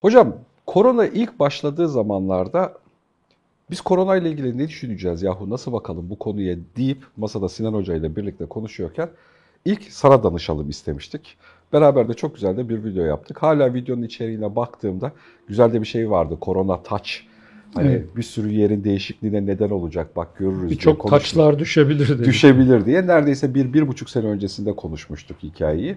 [0.00, 0.36] Hocam
[0.66, 2.72] korona ilk başladığı zamanlarda
[3.70, 7.94] biz korona ile ilgili ne düşüneceğiz yahu nasıl bakalım bu konuya deyip masada Sinan Hoca
[7.94, 9.08] ile birlikte konuşuyorken
[9.64, 11.36] ilk sana danışalım istemiştik.
[11.72, 13.42] Beraber de çok güzel de bir video yaptık.
[13.42, 15.12] Hala videonun içeriğine baktığımda
[15.48, 16.38] güzel de bir şey vardı.
[16.40, 17.10] Korona touch.
[17.74, 18.16] Hani evet.
[18.16, 20.70] bir sürü yerin değişikliğine neden olacak bak görürüz.
[20.70, 22.26] Birçok taçlar düşebilir dedik.
[22.26, 25.96] Düşebilir diye neredeyse bir, bir buçuk sene öncesinde konuşmuştuk hikayeyi.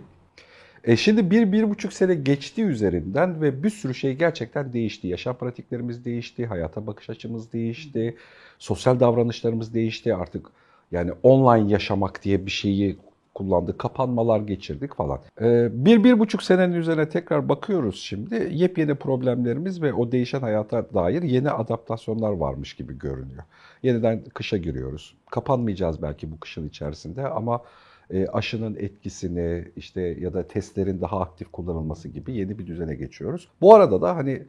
[0.84, 5.08] E şimdi bir, bir buçuk sene geçti üzerinden ve bir sürü şey gerçekten değişti.
[5.08, 8.18] Yaşam pratiklerimiz değişti, hayata bakış açımız değişti,
[8.60, 10.16] sosyal davranışlarımız değişti.
[10.16, 10.48] Artık
[10.92, 12.98] yani online yaşamak diye bir şeyi
[13.34, 15.20] kullandık, kapanmalar geçirdik falan.
[15.42, 18.50] Ee, bir, bir buçuk senenin üzerine tekrar bakıyoruz şimdi.
[18.52, 23.44] Yepyeni problemlerimiz ve o değişen hayata dair yeni adaptasyonlar varmış gibi görünüyor.
[23.84, 25.16] Yeniden kışa giriyoruz.
[25.32, 27.62] Kapanmayacağız belki bu kışın içerisinde ama
[28.32, 33.48] aşının etkisini işte ya da testlerin daha aktif kullanılması gibi yeni bir düzene geçiyoruz.
[33.62, 34.44] Bu arada da hani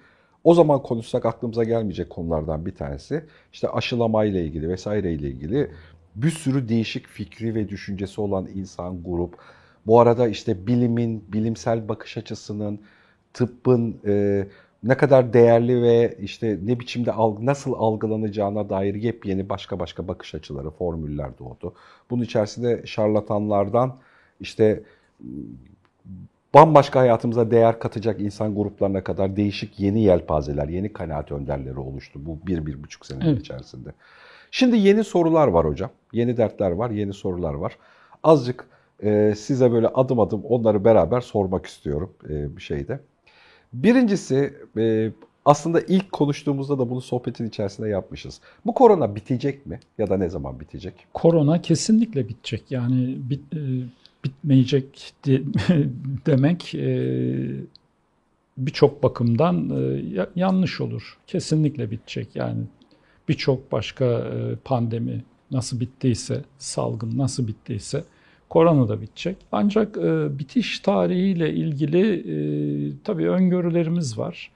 [0.44, 5.70] o zaman konuşsak aklımıza gelmeyecek konulardan bir tanesi işte aşılama ile ilgili vesaire ile ilgili
[6.14, 9.38] bir sürü değişik fikri ve düşüncesi olan insan grup.
[9.86, 12.80] Bu arada işte bilimin, bilimsel bakış açısının,
[13.32, 14.46] tıbbın e,
[14.84, 20.34] ne kadar değerli ve işte ne biçimde algı, nasıl algılanacağına dair yepyeni başka başka bakış
[20.34, 21.74] açıları, formüller doğdu.
[22.10, 23.96] Bunun içerisinde şarlatanlardan
[24.40, 24.82] işte
[26.54, 32.38] bambaşka hayatımıza değer katacak insan gruplarına kadar değişik yeni yelpazeler, yeni kanaat önderleri oluştu bu
[32.46, 33.40] bir, bir buçuk sene evet.
[33.40, 33.88] içerisinde.
[34.50, 35.90] Şimdi yeni sorular var hocam.
[36.12, 37.78] Yeni dertler var, yeni sorular var.
[38.22, 38.66] Azıcık
[39.02, 43.00] e, size böyle adım adım onları beraber sormak istiyorum e, bir şeyde.
[43.74, 45.12] Birincisi e,
[45.44, 48.40] aslında ilk konuştuğumuzda da bunu sohbetin içerisinde yapmışız.
[48.66, 50.94] Bu korona bitecek mi ya da ne zaman bitecek?
[51.14, 52.62] Korona kesinlikle bitecek.
[52.70, 53.58] Yani bit, e,
[54.24, 55.42] bitmeyecek de,
[56.26, 56.86] demek e,
[58.58, 61.18] birçok bakımdan e, yanlış olur.
[61.26, 62.36] Kesinlikle bitecek.
[62.36, 62.60] Yani
[63.28, 68.04] birçok başka e, pandemi nasıl bittiyse, salgın nasıl bittiyse
[68.54, 69.36] korona da bitecek.
[69.52, 72.36] Ancak e, bitiş tarihiyle ilgili e,
[73.04, 74.50] tabii öngörülerimiz var.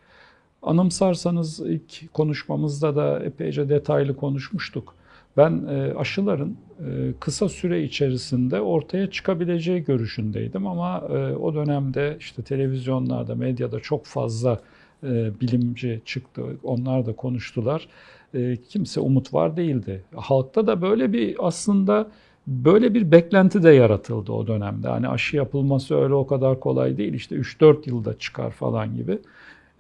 [0.62, 4.94] Anımsarsanız ilk konuşmamızda da epeyce detaylı konuşmuştuk.
[5.37, 12.42] Ben e, aşıların e, kısa süre içerisinde ortaya çıkabileceği görüşündeydim ama e, o dönemde işte
[12.42, 14.60] televizyonlarda, medyada çok fazla
[15.04, 16.42] e, bilimci çıktı.
[16.62, 17.88] Onlar da konuştular.
[18.34, 20.04] E, kimse umut var değildi.
[20.16, 22.10] Halkta da böyle bir aslında
[22.48, 24.88] Böyle bir beklenti de yaratıldı o dönemde.
[24.88, 27.14] Hani aşı yapılması öyle o kadar kolay değil.
[27.14, 29.19] İşte 3-4 yılda çıkar falan gibi.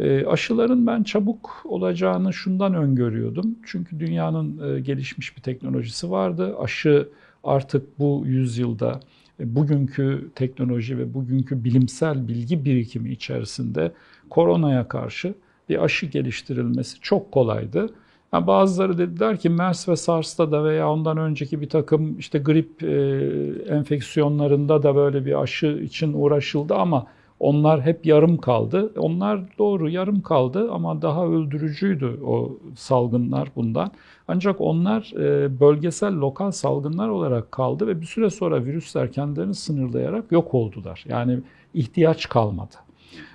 [0.00, 3.58] E, aşıların ben çabuk olacağını şundan öngörüyordum.
[3.66, 6.56] Çünkü dünyanın e, gelişmiş bir teknolojisi vardı.
[6.58, 7.08] Aşı
[7.44, 9.00] artık bu yüzyılda
[9.40, 13.92] e, bugünkü teknoloji ve bugünkü bilimsel bilgi birikimi içerisinde
[14.30, 15.34] koronaya karşı
[15.68, 17.90] bir aşı geliştirilmesi çok kolaydı.
[18.32, 22.82] Yani bazıları dediler ki MERS ve SARS'ta da veya ondan önceki bir takım işte grip
[22.82, 22.94] e,
[23.74, 27.06] enfeksiyonlarında da böyle bir aşı için uğraşıldı ama
[27.40, 28.92] onlar hep yarım kaldı.
[28.98, 33.90] Onlar doğru yarım kaldı ama daha öldürücüydü o salgınlar bundan.
[34.28, 40.32] Ancak onlar e, bölgesel lokal salgınlar olarak kaldı ve bir süre sonra virüsler kendilerini sınırlayarak
[40.32, 41.04] yok oldular.
[41.08, 41.38] Yani
[41.74, 42.74] ihtiyaç kalmadı.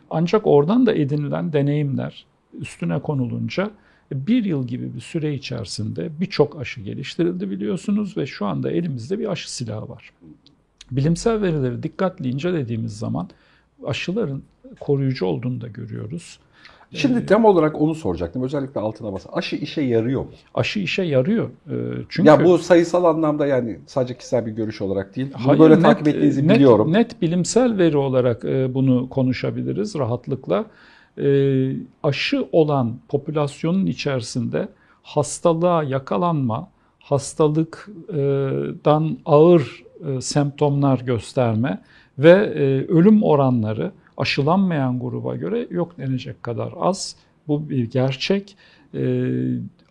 [0.10, 2.26] Ancak oradan da edinilen deneyimler
[2.60, 3.72] üstüne konulunca
[4.28, 9.32] bir yıl gibi bir süre içerisinde birçok aşı geliştirildi biliyorsunuz ve şu anda elimizde bir
[9.32, 10.12] aşı silahı var.
[10.92, 13.30] Bilimsel verileri dikkatli incelediğimiz zaman
[13.86, 14.44] aşıların
[14.80, 16.40] koruyucu olduğunu da görüyoruz.
[16.96, 18.44] Şimdi ee, tem olarak onu soracaktım.
[18.44, 19.26] Özellikle altına bas.
[19.34, 20.32] Aşı işe yarıyor mu?
[20.56, 21.50] Aşı işe yarıyor.
[21.70, 21.74] Ee,
[22.10, 25.28] çünkü Ya bu sayısal anlamda yani sadece kişisel bir görüş olarak değil.
[25.34, 26.94] Bunu hayır, böyle net, takip ettiğinizi net, biliyorum.
[26.94, 30.66] Net bilimsel veri olarak e, bunu konuşabiliriz rahatlıkla e,
[32.04, 34.70] aşı olan popülasyonun içerisinde
[35.04, 41.82] hastalığa yakalanma, hastalıktan ağır e, semptomlar gösterme
[42.18, 47.16] ve e, ölüm oranları aşılanmayan gruba göre yok denecek kadar az.
[47.48, 48.56] Bu bir gerçek.
[48.94, 49.34] E,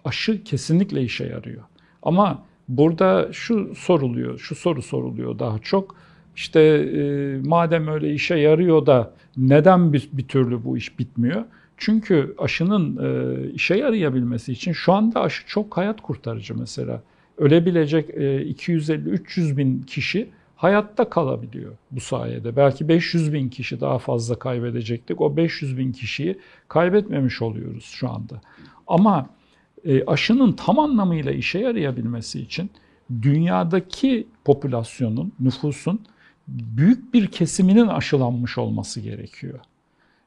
[0.05, 1.63] aşı kesinlikle işe yarıyor.
[2.03, 5.97] Ama burada şu soruluyor, şu soru soruluyor daha çok
[6.37, 11.45] işte e, madem öyle işe yarıyor da neden bir, bir türlü bu iş bitmiyor?
[11.77, 17.03] Çünkü aşının e, işe yarayabilmesi için şu anda aşı çok hayat kurtarıcı mesela.
[17.39, 22.57] Ölebilecek e, 250-300 bin kişi hayatta kalabiliyor bu sayede.
[22.57, 25.21] Belki 500 bin kişi daha fazla kaybedecektik.
[25.21, 26.39] O 500 bin kişiyi
[26.69, 28.41] kaybetmemiş oluyoruz şu anda.
[28.87, 29.31] Ama
[29.85, 32.71] e, aşının tam anlamıyla işe yarayabilmesi için
[33.23, 36.01] dünyadaki popülasyonun, nüfusun
[36.49, 39.59] büyük bir kesiminin aşılanmış olması gerekiyor.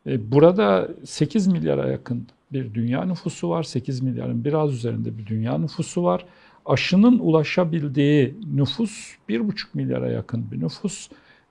[0.08, 3.64] E, burada 8 milyara yakın bir dünya nüfusu var.
[3.64, 6.26] 8 milyarın biraz üzerinde bir dünya nüfusu var.
[6.66, 11.10] Aşının ulaşabildiği nüfus 1,5 milyara yakın bir nüfus.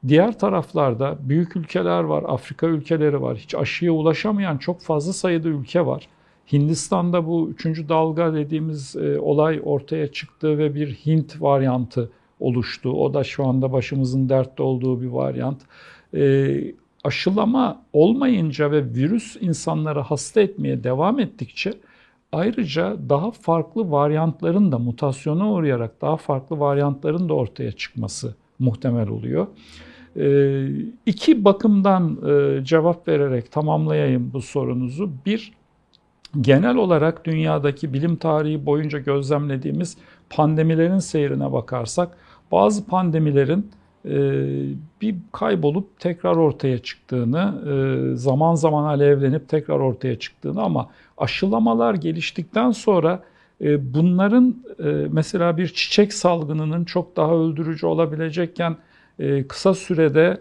[0.09, 3.37] Diğer taraflarda büyük ülkeler var, Afrika ülkeleri var.
[3.37, 6.09] Hiç aşıya ulaşamayan çok fazla sayıda ülke var.
[6.53, 12.91] Hindistan'da bu üçüncü dalga dediğimiz e, olay ortaya çıktı ve bir Hint varyantı oluştu.
[12.91, 15.59] O da şu anda başımızın dertte olduğu bir varyant.
[16.15, 21.73] E, aşılama olmayınca ve virüs insanları hasta etmeye devam ettikçe
[22.33, 29.47] ayrıca daha farklı varyantların da mutasyona uğrayarak daha farklı varyantların da ortaya çıkması muhtemel oluyor.
[30.17, 30.67] E,
[31.07, 35.11] iki bakımdan e, cevap vererek tamamlayayım bu sorunuzu.
[35.27, 35.53] Bir,
[36.41, 39.97] genel olarak dünyadaki bilim tarihi boyunca gözlemlediğimiz
[40.31, 42.17] pandemilerin seyrine bakarsak
[42.53, 43.71] bazı pandemilerin
[44.05, 44.17] e,
[45.00, 52.71] bir kaybolup tekrar ortaya çıktığını, e, zaman zaman alevlenip tekrar ortaya çıktığını ama aşılamalar geliştikten
[52.71, 53.23] sonra
[53.61, 54.55] e, bunların
[55.12, 58.77] mesela bir çiçek salgınının çok daha öldürücü olabilecekken
[59.49, 60.41] kısa sürede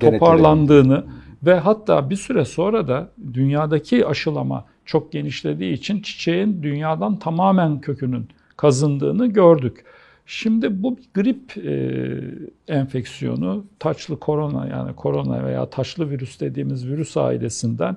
[0.00, 1.04] toparlandığını
[1.42, 8.28] ve hatta bir süre sonra da dünyadaki aşılama çok genişlediği için çiçeğin dünyadan tamamen kökünün
[8.56, 9.84] kazındığını gördük.
[10.26, 17.16] Şimdi bu bir grip e, enfeksiyonu, taçlı korona yani korona veya taşlı virüs dediğimiz virüs
[17.16, 17.96] ailesinden.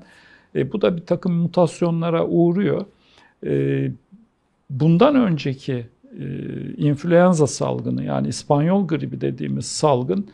[0.56, 2.86] E, bu da bir takım mutasyonlara uğruyor.
[3.46, 3.92] E,
[4.70, 5.86] bundan önceki
[6.20, 6.26] e,
[6.78, 10.28] influenza salgını yani İspanyol gribi dediğimiz salgın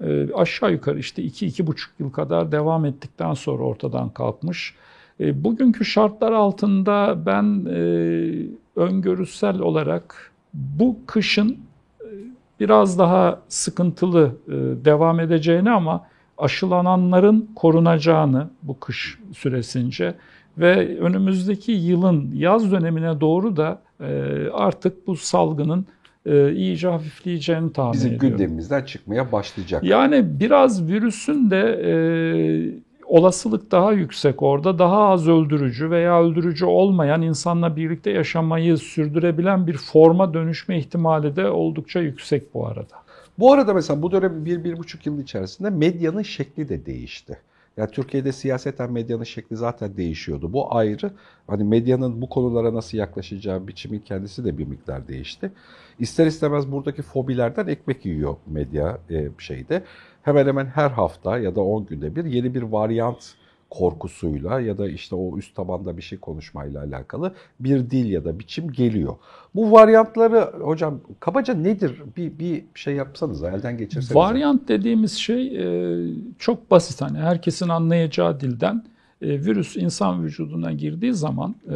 [0.00, 4.74] e, aşağı yukarı işte 2-2,5 yıl kadar devam ettikten sonra ortadan kalkmış.
[5.20, 7.80] E, bugünkü şartlar altında ben e,
[8.78, 11.58] öngörüsel olarak bu kışın
[12.00, 12.06] e,
[12.60, 14.52] biraz daha sıkıntılı e,
[14.84, 16.06] devam edeceğini ama
[16.38, 20.14] aşılananların korunacağını bu kış süresince
[20.58, 24.06] ve önümüzdeki yılın yaz dönemine doğru da e,
[24.52, 25.86] artık bu salgının
[26.54, 28.26] iyice hafifleyeceğini tahmin Bizim ediyorum.
[28.26, 29.84] Bizim gündemimizden çıkmaya başlayacak.
[29.84, 31.80] Yani biraz virüsün de
[33.08, 34.78] olasılık daha yüksek orada.
[34.78, 41.50] Daha az öldürücü veya öldürücü olmayan insanla birlikte yaşamayı sürdürebilen bir forma dönüşme ihtimali de
[41.50, 42.96] oldukça yüksek bu arada.
[43.38, 47.38] Bu arada mesela bu dönem bir, bir buçuk yıl içerisinde medyanın şekli de değişti.
[47.76, 50.52] Yani Türkiye'de siyaseten medyanın şekli zaten değişiyordu.
[50.52, 51.10] Bu ayrı.
[51.46, 55.50] Hani medyanın bu konulara nasıl yaklaşacağı biçimin kendisi de bir miktar değişti.
[55.98, 59.82] İster istemez buradaki fobilerden ekmek yiyor medya e, şeyde
[60.28, 63.34] hemen hemen her hafta ya da 10 günde bir yeni bir varyant
[63.70, 68.38] korkusuyla ya da işte o üst tabanda bir şey konuşmayla alakalı bir dil ya da
[68.38, 69.16] biçim geliyor.
[69.54, 72.02] Bu varyantları hocam kabaca nedir?
[72.16, 74.16] Bir, bir şey yapsanız elden geçirseniz.
[74.16, 75.96] Varyant dediğimiz şey e,
[76.38, 78.84] çok basit hani herkesin anlayacağı dilden
[79.22, 81.74] e, virüs insan vücuduna girdiği zaman e,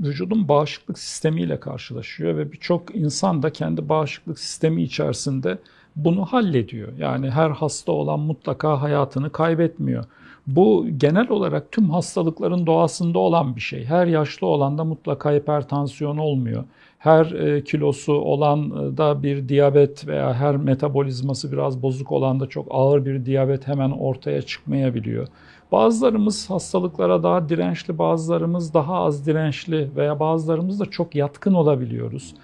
[0.00, 5.58] vücudun bağışıklık sistemiyle karşılaşıyor ve birçok insan da kendi bağışıklık sistemi içerisinde
[5.96, 6.88] bunu hallediyor.
[6.98, 10.04] Yani her hasta olan mutlaka hayatını kaybetmiyor.
[10.46, 13.84] Bu genel olarak tüm hastalıkların doğasında olan bir şey.
[13.84, 16.64] Her yaşlı olan da mutlaka hipertansiyon olmuyor.
[16.98, 22.66] Her e, kilosu olan da bir diyabet veya her metabolizması biraz bozuk olan da çok
[22.70, 25.28] ağır bir diyabet hemen ortaya çıkmayabiliyor.
[25.72, 32.34] Bazılarımız hastalıklara daha dirençli, bazılarımız daha az dirençli veya bazılarımız da çok yatkın olabiliyoruz.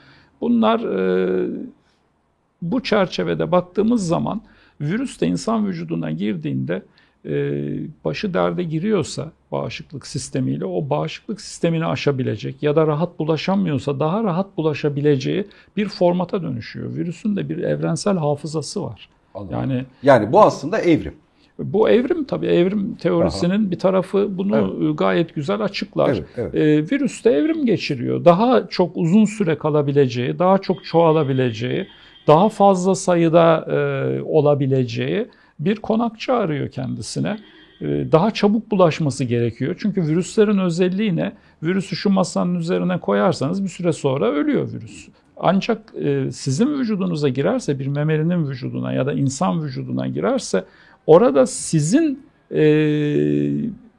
[0.40, 1.48] Bunlar e,
[2.62, 4.42] bu çerçevede baktığımız zaman
[4.80, 6.82] virüs de insan vücuduna girdiğinde
[7.24, 7.34] e,
[8.04, 14.56] başı derde giriyorsa bağışıklık sistemiyle o bağışıklık sistemini aşabilecek ya da rahat bulaşamıyorsa daha rahat
[14.56, 16.94] bulaşabileceği bir formata dönüşüyor.
[16.94, 19.08] Virüsün de bir evrensel hafızası var.
[19.34, 19.54] Anladım.
[19.60, 21.14] Yani yani bu aslında evrim.
[21.58, 23.70] Bu evrim tabii evrim teorisinin Aha.
[23.70, 24.98] bir tarafı bunu evet.
[24.98, 26.08] gayet güzel açıklar.
[26.08, 26.54] Evet, evet.
[26.54, 28.24] Ee, virüs de evrim geçiriyor.
[28.24, 31.88] Daha çok uzun süre kalabileceği, daha çok çoğalabileceği,
[32.26, 37.38] daha fazla sayıda e, olabileceği bir konakçı arıyor kendisine.
[37.80, 39.76] E, daha çabuk bulaşması gerekiyor.
[39.78, 41.32] Çünkü virüslerin özelliği ne?
[41.62, 45.08] Virüsü şu masanın üzerine koyarsanız bir süre sonra ölüyor virüs.
[45.36, 50.64] Ancak e, sizin vücudunuza girerse, bir memelinin vücuduna ya da insan vücuduna girerse
[51.06, 52.62] orada sizin e,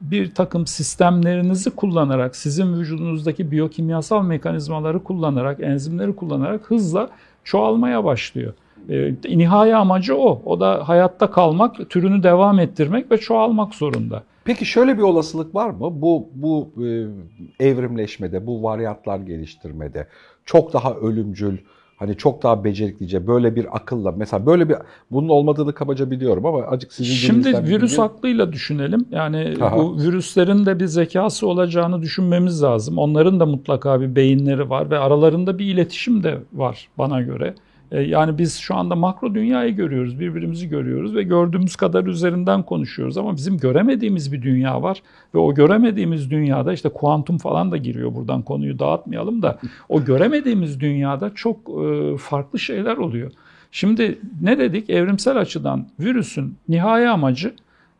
[0.00, 7.10] bir takım sistemlerinizi kullanarak, sizin vücudunuzdaki biyokimyasal mekanizmaları kullanarak, enzimleri kullanarak hızla
[7.44, 8.52] çoğalmaya başlıyor.
[8.88, 10.42] E, nihai amacı o.
[10.44, 14.22] O da hayatta kalmak, türünü devam ettirmek ve çoğalmak zorunda.
[14.44, 16.02] Peki şöyle bir olasılık var mı?
[16.02, 20.06] Bu bu e, evrimleşmede, bu varyantlar geliştirmede
[20.44, 21.58] çok daha ölümcül,
[21.96, 24.76] Hani çok daha beceriklice böyle bir akılla mesela böyle bir
[25.10, 29.04] bunun olmadığını kabaca biliyorum ama acık sizin Şimdi virüs bilgi- aklıyla düşünelim.
[29.10, 29.76] Yani Aha.
[29.78, 32.98] bu virüslerin de bir zekası olacağını düşünmemiz lazım.
[32.98, 37.54] Onların da mutlaka bir beyinleri var ve aralarında bir iletişim de var bana göre.
[37.94, 43.18] E, Yani biz şu anda makro dünyayı görüyoruz, birbirimizi görüyoruz ve gördüğümüz kadar üzerinden konuşuyoruz
[43.18, 45.02] ama bizim göremediğimiz bir dünya var
[45.34, 49.58] ve o göremediğimiz dünyada işte kuantum falan da giriyor buradan konuyu dağıtmayalım da
[49.88, 53.30] o göremediğimiz dünyada çok e, farklı şeyler oluyor.
[53.72, 54.90] Şimdi ne dedik?
[54.90, 57.54] Evrimsel açıdan virüsün nihai amacı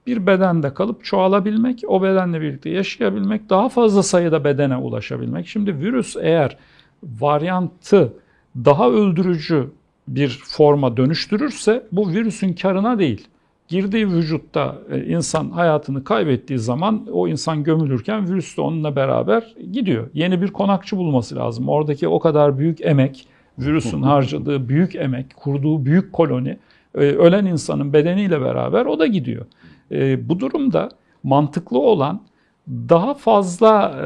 [0.06, 5.46] bir bedende kalıp çoğalabilmek, o bedenle birlikte yaşayabilmek, daha fazla sayıda bedene ulaşabilmek.
[5.46, 6.56] Şimdi virüs eğer
[7.02, 8.12] varyantı
[8.56, 9.70] daha öldürücü
[10.08, 13.28] bir forma dönüştürürse bu virüsün karına değil.
[13.68, 20.10] Girdiği vücutta e, insan hayatını kaybettiği zaman o insan gömülürken virüs de onunla beraber gidiyor.
[20.14, 21.68] Yeni bir konakçı bulması lazım.
[21.68, 23.26] Oradaki o kadar büyük emek,
[23.58, 26.58] virüsün harcadığı büyük emek, kurduğu büyük koloni,
[26.94, 29.46] e, ölen insanın bedeniyle beraber o da gidiyor.
[29.92, 30.88] E, Bu durumda
[31.22, 32.20] mantıklı olan
[32.68, 34.04] daha fazla, e,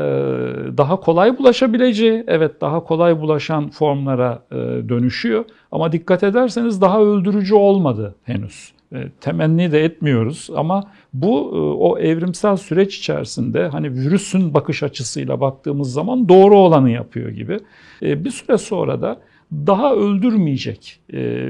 [0.79, 4.57] daha kolay bulaşabileceği, evet daha kolay bulaşan formlara e,
[4.88, 5.45] dönüşüyor.
[5.73, 8.73] Ama dikkat ederseniz daha öldürücü olmadı henüz.
[8.93, 10.85] E, Temenni de etmiyoruz ama
[11.15, 11.49] bu
[11.81, 17.59] o evrimsel süreç içerisinde hani virüsün bakış açısıyla baktığımız zaman doğru olanı yapıyor gibi.
[18.03, 19.21] Bir süre sonra da
[19.53, 21.00] daha öldürmeyecek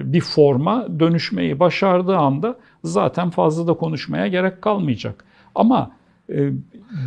[0.05, 5.25] bir forma dönüşmeyi başardığı anda zaten fazla da konuşmaya gerek kalmayacak.
[5.55, 5.91] Ama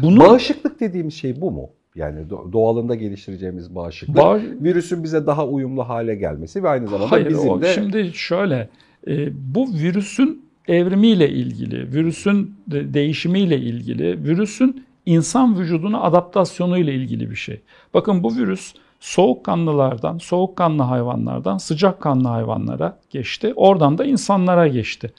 [0.01, 1.69] bunu Bağışıklık dediğimiz şey bu mu?
[1.95, 4.17] Yani do- doğalında geliştireceğimiz bağışıklık.
[4.17, 8.11] Bağ- Virüsün bize daha uyumlu hale gelmesi ve aynı zamanda Hayır, bizim o, de şimdi
[8.13, 8.69] şöyle,
[9.07, 17.35] e, bu virüsün evrimiyle ilgili, virüsün de- değişimiyle ilgili, virüsün insan vücuduna adaptasyonuyla ilgili bir
[17.35, 17.61] şey.
[17.93, 23.53] Bakın bu virüs soğukkanlılardan, soğukkanlı hayvanlardan sıcakkanlı hayvanlara geçti.
[23.55, 25.11] Oradan da insanlara geçti.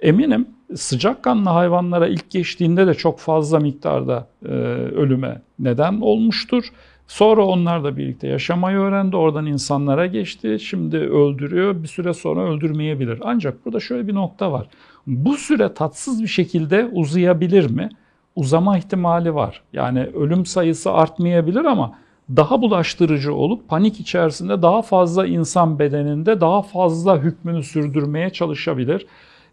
[0.00, 6.64] Eminim sıcakkanlı hayvanlara ilk geçtiğinde de çok fazla miktarda e, ölüme neden olmuştur.
[7.08, 9.16] Sonra onlar da birlikte yaşamayı öğrendi.
[9.16, 10.58] Oradan insanlara geçti.
[10.60, 11.82] Şimdi öldürüyor.
[11.82, 13.18] Bir süre sonra öldürmeyebilir.
[13.24, 14.66] Ancak burada şöyle bir nokta var.
[15.06, 17.88] Bu süre tatsız bir şekilde uzayabilir mi?
[18.36, 19.62] Uzama ihtimali var.
[19.72, 21.92] Yani ölüm sayısı artmayabilir ama
[22.36, 29.06] daha bulaştırıcı olup panik içerisinde daha fazla insan bedeninde daha fazla hükmünü sürdürmeye çalışabilir.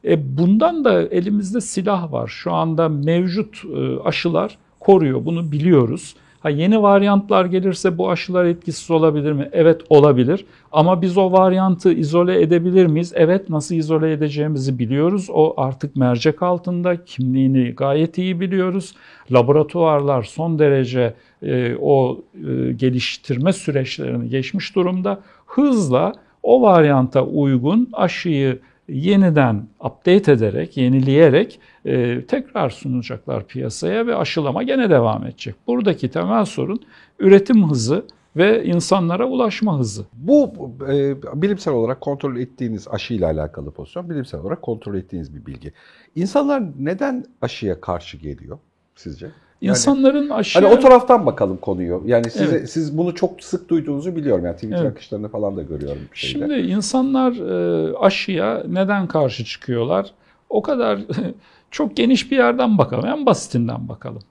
[0.05, 2.27] E bundan da elimizde silah var.
[2.27, 5.25] Şu anda mevcut e, aşılar koruyor.
[5.25, 6.15] Bunu biliyoruz.
[6.39, 9.49] Ha yeni varyantlar gelirse bu aşılar etkisiz olabilir mi?
[9.51, 10.45] Evet olabilir.
[10.71, 13.13] Ama biz o varyantı izole edebilir miyiz?
[13.15, 15.27] Evet nasıl izole edeceğimizi biliyoruz.
[15.33, 18.95] O artık mercek altında kimliğini gayet iyi biliyoruz.
[19.31, 21.13] Laboratuvarlar son derece
[21.43, 25.21] e, o e, geliştirme süreçlerini geçmiş durumda.
[25.45, 26.13] Hızla
[26.43, 28.59] o varyanta uygun aşıyı
[28.89, 35.56] yeniden update ederek, yenileyerek e, tekrar sunacaklar piyasaya ve aşılama gene devam edecek.
[35.67, 36.79] Buradaki temel sorun
[37.20, 40.06] üretim hızı ve insanlara ulaşma hızı.
[40.13, 40.53] bu
[40.89, 45.74] e, bilimsel olarak kontrol ettiğiniz aşıyla alakalı pozisyon, bilimsel olarak kontrol ettiğiniz bir bilgi.
[46.15, 48.60] İnsanlar neden aşıya karşı geliyor
[48.96, 49.32] sizce?
[49.61, 50.65] Yani- İnsanların aşıya...
[50.65, 52.03] Hani o taraftan bakalım konuyu.
[52.05, 52.71] Yani size, Evet.
[52.71, 54.45] siz bunu çok sık duyduğunuzu biliyorum.
[54.45, 54.91] Yani Twitter Evet.
[54.91, 56.01] akışlarını falan da görüyorum.
[56.13, 56.39] şeyde.
[56.39, 60.11] Şimdi insanlar e, aşıya neden karşı çıkıyorlar?
[60.49, 60.99] O kadar
[61.71, 63.05] çok geniş bir yerden bakalım.
[63.05, 64.21] En basitinden bakalım.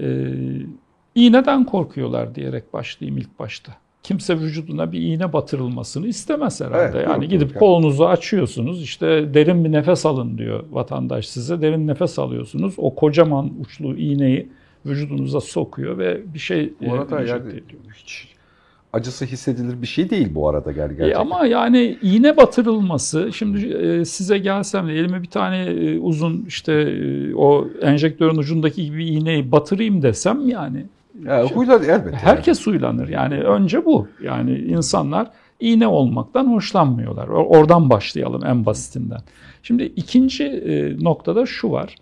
[0.00, 0.06] E,
[1.14, 3.72] iğneden korkuyorlar diyerek başlayayım ilk başta.
[4.02, 6.98] Kimse vücuduna bir iğne batırılmasını istemez herhalde.
[6.98, 7.58] Evet, yani gidip yok.
[7.58, 8.82] kolunuzu açıyorsunuz.
[8.82, 11.60] işte derin bir nefes alın diyor vatandaş size.
[11.60, 12.74] Derin nefes alıyorsunuz.
[12.78, 14.48] O kocaman uçlu iğneyi
[14.86, 17.42] vücudunuza sokuyor ve bir şey bu arada e, yani
[17.94, 18.28] hiç
[18.92, 21.20] acısı hissedilir bir şey değil bu arada ger- E gerçekten.
[21.20, 26.72] ama yani iğne batırılması, şimdi e, size gelsem de elime bir tane e, uzun işte
[26.72, 30.86] e, o enjektörün ucundaki gibi iğneyi batırayım desem yani
[31.24, 32.16] Ya, huylar elbette.
[32.16, 33.08] herkes uylanır.
[33.08, 34.08] Yani önce bu.
[34.22, 37.28] Yani insanlar iğne olmaktan hoşlanmıyorlar.
[37.28, 39.20] Oradan başlayalım en basitinden.
[39.62, 41.94] Şimdi ikinci e, noktada şu var.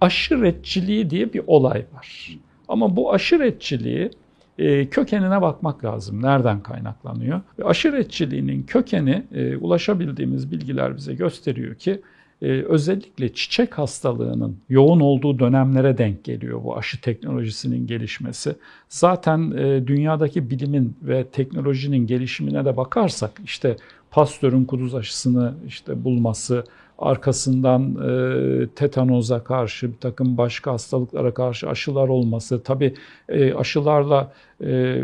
[0.00, 2.38] Aşiretçiliği diye bir olay var.
[2.68, 4.10] Ama bu aşiretçiliği
[4.58, 6.22] e, kökenine bakmak lazım.
[6.22, 7.40] Nereden kaynaklanıyor?
[7.58, 12.00] Ve aşiretçiliğinin kökeni e, ulaşabildiğimiz bilgiler bize gösteriyor ki
[12.42, 18.56] e, özellikle çiçek hastalığının yoğun olduğu dönemlere denk geliyor bu aşı teknolojisinin gelişmesi.
[18.88, 23.76] Zaten e, dünyadaki bilimin ve teknolojinin gelişimine de bakarsak işte
[24.10, 26.64] Pasteur'ün kuduz aşısını işte bulması,
[26.98, 32.62] arkasından e, tetanoza karşı bir takım başka hastalıklara karşı aşılar olması.
[32.62, 32.94] Tabii
[33.28, 34.32] e, aşılarla
[34.64, 35.00] e,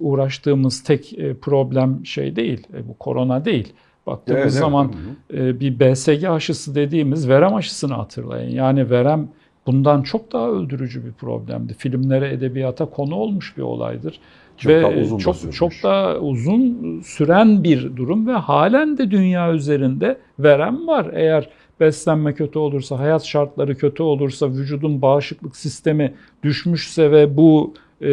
[0.00, 3.72] uğraştığımız tek e, problem şey değil, e, bu korona değil.
[4.06, 4.92] Baktığımız Evet, zaman
[5.34, 8.50] e, bir BSG aşısı dediğimiz verem aşısını hatırlayın.
[8.50, 9.28] Yani verem
[9.66, 11.74] bundan çok daha öldürücü bir problemdi.
[11.74, 14.20] Filmlere, edebiyata konu olmuş bir olaydır.
[14.56, 15.56] Çok ve daha uzun da çok sürmüş.
[15.56, 21.10] çok daha uzun süren bir durum ve halen de dünya üzerinde verem var.
[21.12, 21.48] Eğer
[21.80, 28.10] beslenme kötü olursa, hayat şartları kötü olursa, vücudun bağışıklık sistemi düşmüşse ve bu e,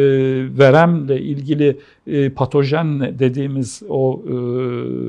[0.58, 4.32] veremle ilgili e, patojen dediğimiz o e,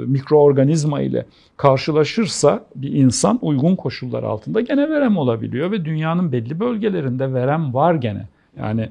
[0.05, 1.25] mikroorganizma ile
[1.57, 7.95] karşılaşırsa bir insan uygun koşullar altında gene verem olabiliyor ve dünyanın belli bölgelerinde verem var
[7.95, 8.27] gene.
[8.59, 8.89] Yani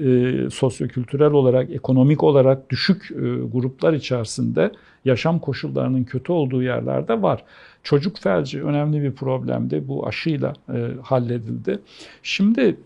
[0.00, 3.14] e, sosyokültürel olarak, ekonomik olarak düşük e,
[3.52, 4.72] gruplar içerisinde
[5.04, 7.44] yaşam koşullarının kötü olduğu yerlerde var.
[7.82, 9.88] Çocuk felci önemli bir problemdi.
[9.88, 11.78] Bu aşıyla e, halledildi.
[12.22, 12.76] Şimdi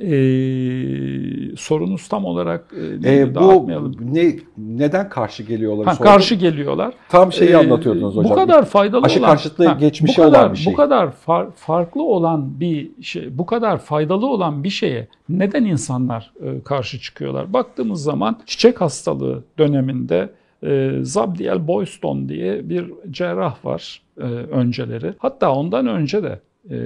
[0.00, 3.30] e, sorunuz tam olarak e, neydi?
[3.30, 3.66] E, bu
[4.12, 5.86] ne neden karşı geliyorlar?
[5.86, 6.94] Ha, karşı geliyorlar.
[7.08, 8.30] Tam şeyi Ee, anlatıyordunuz hocam.
[8.30, 10.72] Bu kadar faydalı Aşı olan karşıtlığı geçmişe bu kadar, olan bir şey.
[10.72, 16.32] Bu kadar far- farklı olan bir şey, bu kadar faydalı olan bir şeye neden insanlar
[16.42, 17.52] e, karşı çıkıyorlar?
[17.52, 20.30] Baktığımız zaman çiçek hastalığı döneminde
[20.62, 25.14] e, Zabdiel Boyston diye bir cerrah var e, önceleri.
[25.18, 26.76] Hatta ondan önce de e,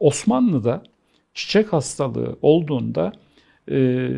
[0.00, 0.82] Osmanlı'da
[1.36, 3.12] çiçek hastalığı olduğunda
[3.70, 4.08] e,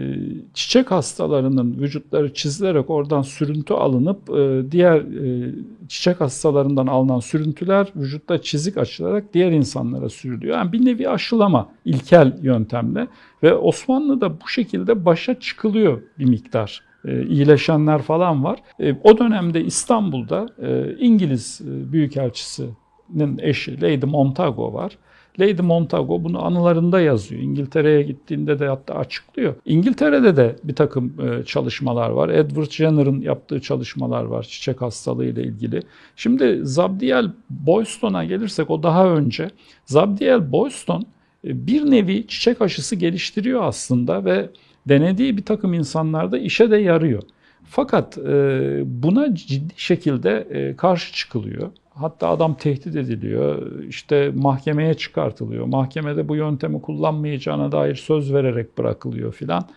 [0.54, 5.54] çiçek hastalarının vücutları çizilerek oradan sürüntü alınıp e, diğer e,
[5.88, 10.56] çiçek hastalarından alınan sürüntüler vücutta çizik açılarak diğer insanlara sürülüyor.
[10.56, 13.06] Yani bir nevi aşılama ilkel yöntemle
[13.42, 16.82] ve Osmanlı'da bu şekilde başa çıkılıyor bir miktar.
[17.04, 18.58] E, iyileşenler falan var.
[18.80, 24.98] E, o dönemde İstanbul'da e, İngiliz Büyükelçisi'nin eşi Lady Montagu var.
[25.40, 27.42] Lady Montagu bunu anılarında yazıyor.
[27.42, 29.54] İngiltere'ye gittiğinde de hatta açıklıyor.
[29.66, 32.28] İngiltere'de de bir takım e, çalışmalar var.
[32.28, 35.82] Edward Jenner'ın yaptığı çalışmalar var çiçek hastalığı ile ilgili.
[36.16, 39.50] Şimdi Zabdiel Boyston'a gelirsek o daha önce.
[39.86, 41.06] Zabdiel Boyston
[41.44, 44.50] e, bir nevi çiçek aşısı geliştiriyor aslında ve
[44.88, 47.22] denediği bir takım insanlarda işe de yarıyor.
[47.70, 51.70] Fakat e, buna ciddi şekilde e, karşı çıkılıyor.
[51.94, 55.66] Hatta adam tehdit ediliyor, işte mahkemeye çıkartılıyor.
[55.66, 59.68] Mahkemede bu yöntemi kullanmayacağına dair söz vererek bırakılıyor filan.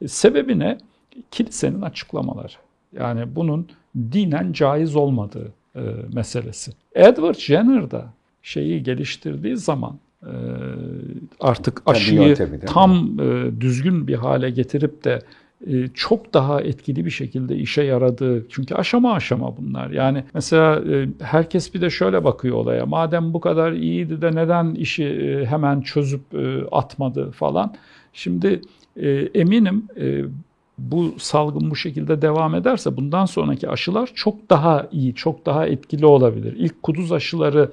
[0.00, 0.78] E, Sebebi ne?
[1.30, 2.52] Kilisenin açıklamaları.
[2.92, 5.80] Yani bunun dinen caiz olmadığı e,
[6.12, 6.72] meselesi.
[6.94, 10.32] Edward Jenner da şeyi geliştirdiği zaman e,
[11.40, 15.22] artık aşıyı tam e, düzgün bir hale getirip de
[15.94, 19.90] çok daha etkili bir şekilde işe yaradığı çünkü aşama aşama bunlar.
[19.90, 22.86] Yani mesela e, herkes bir de şöyle bakıyor olaya.
[22.86, 27.74] Madem bu kadar iyiydi de neden işi e, hemen çözüp e, atmadı falan.
[28.12, 28.60] Şimdi
[28.96, 30.24] e, eminim e,
[30.78, 36.06] bu salgın bu şekilde devam ederse bundan sonraki aşılar çok daha iyi, çok daha etkili
[36.06, 36.54] olabilir.
[36.56, 37.72] İlk kuduz aşıları e,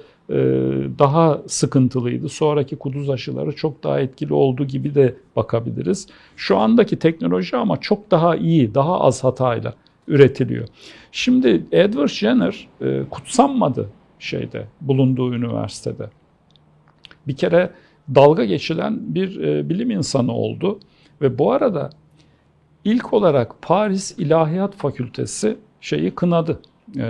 [1.00, 2.30] daha sıkıntılıydı.
[2.30, 6.08] Sonraki kuduz aşıları çok daha etkili olduğu gibi de bakabiliriz.
[6.36, 9.74] Şu andaki teknoloji ama çok daha iyi, daha az hatayla
[10.08, 10.68] üretiliyor.
[11.12, 13.90] Şimdi Edward Jenner e, kutsanmadı
[14.20, 16.10] şeyde, bulunduğu üniversitede.
[17.28, 17.70] Bir kere
[18.16, 20.80] dalga geçilen bir e, bilim insanı oldu
[21.22, 21.90] ve bu arada
[22.86, 26.60] ilk olarak Paris İlahiyat Fakültesi şeyi kınadı.
[26.98, 27.04] E,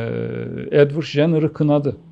[0.72, 2.09] Edward Jenner'ı kınadı e,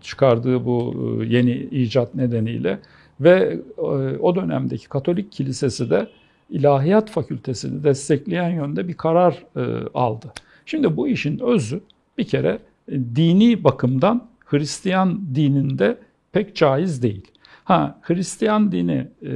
[0.00, 2.78] çıkardığı bu e, yeni icat nedeniyle
[3.20, 3.82] ve e,
[4.18, 6.08] o dönemdeki Katolik Kilisesi de
[6.50, 10.26] İlahiyat Fakültesini destekleyen yönde bir karar e, aldı.
[10.66, 11.80] Şimdi bu işin özü
[12.18, 15.98] bir kere e, dini bakımdan Hristiyan dininde
[16.32, 17.30] pek caiz değil.
[17.64, 19.30] Ha Hristiyan dini e,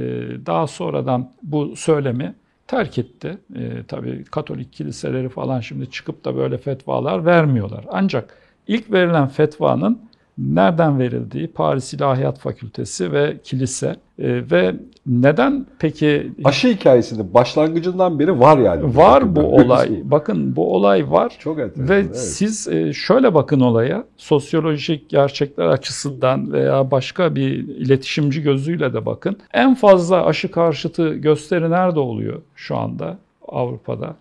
[0.45, 2.35] daha sonradan bu söylemi
[2.67, 3.37] terk etti.
[3.55, 7.85] E, tabii Katolik kiliseleri falan şimdi çıkıp da böyle fetvalar vermiyorlar.
[7.89, 10.10] Ancak ilk verilen fetvanın
[10.47, 14.75] nereden verildiği Paris İlahiyat Fakültesi ve kilise e, ve
[15.05, 18.97] neden peki Aşı hikayesinin başlangıcından beri var yani.
[18.97, 19.89] var bu olay.
[20.03, 21.35] Bakın bu olay var.
[21.39, 21.89] Çok enteresan.
[21.89, 22.17] Ve evet.
[22.17, 29.37] siz e, şöyle bakın olaya, sosyolojik gerçekler açısından veya başka bir iletişimci gözüyle de bakın.
[29.53, 34.15] En fazla aşı karşıtı gösteri nerede oluyor şu anda Avrupa'da?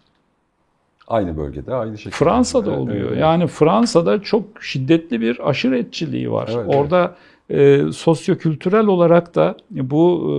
[1.11, 2.15] Aynı bölgede aynı şekilde.
[2.17, 3.09] Fransa'da Evet, oluyor.
[3.09, 3.21] evet.
[3.21, 6.51] Yani Fransa'da çok şiddetli bir aşiretçiliği var.
[6.55, 7.15] Evet, Orada
[7.51, 10.35] e, sosyokültürel olarak da bu e,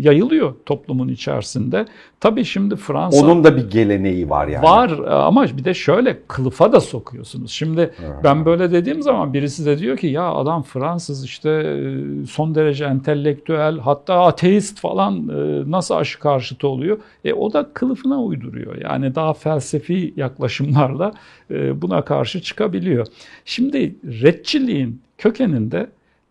[0.00, 1.86] yayılıyor toplumun içerisinde.
[2.20, 3.24] Tabii şimdi Fransa...
[3.24, 4.62] Onun da bir geleneği var yani.
[4.62, 7.50] Var ama bir de şöyle kılıfa da sokuyorsunuz.
[7.50, 8.20] Şimdi Ha.
[8.24, 12.84] ben böyle dediğim zaman birisi de diyor ki ya adam Fransız işte e, son derece
[12.84, 16.98] entelektüel hatta ateist falan e, nasıl aşı karşıtı oluyor?
[17.24, 18.76] E o da kılıfına uyduruyor.
[18.82, 21.12] Yani daha felsefi yaklaşımlarla
[21.50, 23.06] e, buna karşı çıkabiliyor.
[23.44, 25.86] Şimdi retçiliğin kökeninde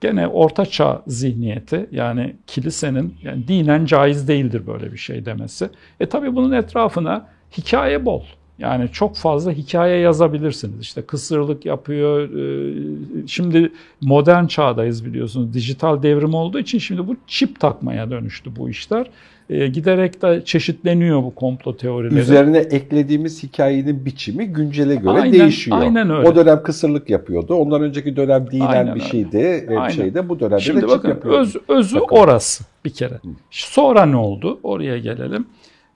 [0.06, 5.70] gene orta çağ zihniyeti yani kilisenin yani dinen caiz değildir böyle bir şey demesi.
[6.00, 8.24] E tabi bunun etrafına hikaye bol.
[8.60, 10.82] Yani çok fazla hikaye yazabilirsiniz.
[10.82, 12.30] İşte kısırlık yapıyor.
[12.30, 15.54] e, Şimdi modern çağdayız biliyorsunuz.
[15.54, 19.08] Dijital devrim olduğu için şimdi bu çip takmaya dönüştü bu işler.
[19.50, 22.20] E, Giderek de çeşitleniyor bu komplo teorileri.
[22.20, 25.78] Üzerine eklediğimiz hikayenin biçimi güncele göre Aynen- değişiyor.
[25.82, 26.30] aynen öyle.
[26.30, 27.54] O dönem kısırlık yapıyordu.
[27.56, 29.10] Ondan önceki dönem dinen Aynen bir öyle.
[29.12, 29.66] şeydi.
[29.70, 29.94] Ve Aynen.
[29.96, 31.38] şeyde bu dönemde Şimdi de çip bakın yapıyordu.
[31.40, 32.16] öz, özü Bakın.
[32.16, 33.20] orası bir kere.
[33.52, 34.60] Sonra ne oldu?
[34.64, 35.46] Oraya gelelim.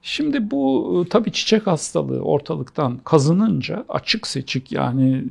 [0.01, 5.23] Şimdi bu e, tabii çiçek hastalığı ortalıktan kazınınca açık seçik yani e,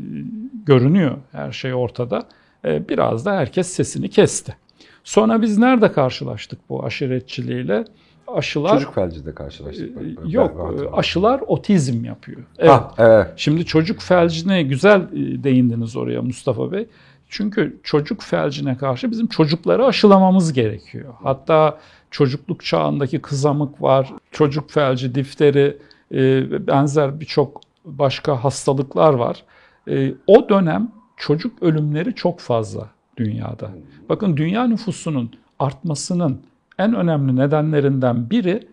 [0.67, 2.23] görünüyor her şey ortada.
[2.65, 4.57] E, Biraz da herkes sesini kesti.
[5.05, 7.85] Sonra biz nerede karşılaştık bu aşiretçiliğiyle?
[8.27, 9.97] Aşılar Çocuk felcinde karşılaştık.
[9.97, 12.41] Ben- yok ben aşılar otizm yapıyor.
[12.59, 12.71] Evet.
[12.71, 13.27] Ha, evet.
[13.37, 15.03] Şimdi çocuk felcine güzel
[15.45, 16.87] değindiniz oraya Mustafa Bey.
[17.29, 21.15] Çünkü çocuk felcine karşı bizim çocukları aşılamamız gerekiyor.
[21.23, 21.79] Hatta
[22.11, 25.79] çocukluk çağındaki kızamık var, çocuk felci, difteri,
[26.13, 29.45] ve benzer birçok başka hastalıklar var.
[29.89, 33.71] E, O dönem çocuk ölümleri çok fazla dünyada.
[34.09, 36.41] Bakın dünya nüfusunun artmasının
[36.79, 38.69] en önemli nedenlerinden biri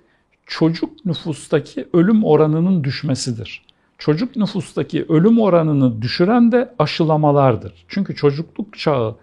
[0.45, 3.65] çocuk nüfustaki ölüm oranının düşmesidir.
[3.97, 7.85] Çocuk nüfustaki ölüm oranını düşüren de aşılamalardır.
[7.87, 9.15] Çünkü çocukluk çağı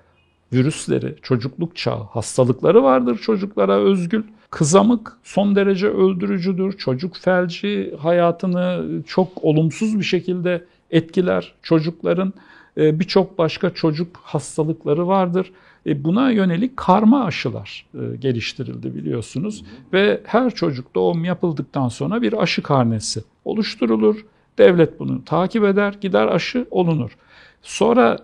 [0.52, 4.22] virüsleri, çocukluk çağı hastalıkları vardır çocuklara özgül.
[4.50, 6.72] Kızamık son derece öldürücüdür.
[6.72, 11.54] Çocuk felci hayatını çok olumsuz bir şekilde etkiler.
[11.62, 12.32] Çocukların
[12.76, 15.52] e, birçok başka çocuk hastalıkları vardır.
[15.86, 19.64] E, Buna yönelik karma aşılar e, geliştirildi biliyorsunuz.
[19.92, 24.24] Ve her çocuk doğum yapıldıktan sonra bir aşı karnesi oluşturulur.
[24.58, 27.16] Devlet bunu takip eder, gider aşı olunur.
[27.62, 28.18] Sonra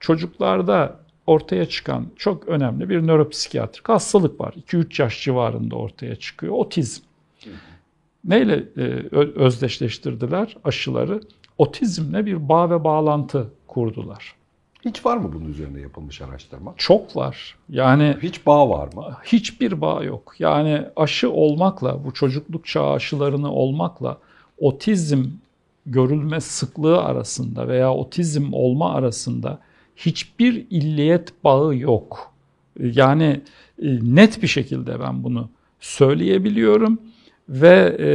[0.00, 4.54] çocuklarda ortaya çıkan çok önemli bir nöropsikiyatrik hastalık var.
[4.68, 6.52] 2-3 yaş civarında ortaya çıkıyor.
[6.54, 7.02] Otizm.
[8.24, 8.80] Neyle e,
[9.36, 11.20] özdeşleştirdiler aşıları?
[11.58, 14.34] Otizmle bir bağ ve bağlantı kurdular.
[14.84, 16.74] Hiç var mı bunun üzerine yapılmış araştırma?
[16.76, 17.56] Çok var.
[17.68, 19.16] Yani Hiç bağ var mı?
[19.24, 20.34] hiçbir bağ yok.
[20.38, 24.18] Yani aşı olmakla, bu çocukluk çağı aşılarını olmakla
[24.58, 25.24] otizm
[25.86, 29.58] görülme sıklığı arasında veya otizm olma arasında
[29.96, 32.32] hiçbir illiyet bağı yok.
[32.80, 33.40] Yani
[33.82, 35.48] e, net bir şekilde ben bunu
[35.80, 36.98] söyleyebiliyorum
[37.48, 38.10] ve e,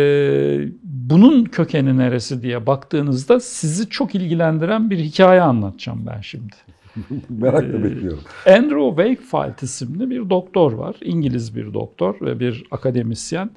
[0.83, 6.55] bunun kökeni neresi diye baktığınızda sizi çok ilgilendiren bir hikaye anlatacağım ben şimdi.
[7.29, 8.23] Merakla bekliyorum.
[8.45, 10.95] Andrew Wakefield isimli bir doktor var.
[11.01, 13.49] İngiliz bir doktor ve bir akademisyen.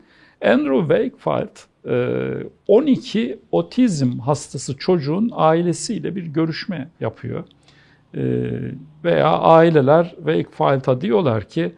[0.44, 7.44] Andrew Wakefield e, 12 otizm hastası çocuğun ailesiyle bir görüşme yapıyor.
[8.16, 8.50] E,
[9.04, 11.72] Veya aileler Wakefield'a diyorlar ki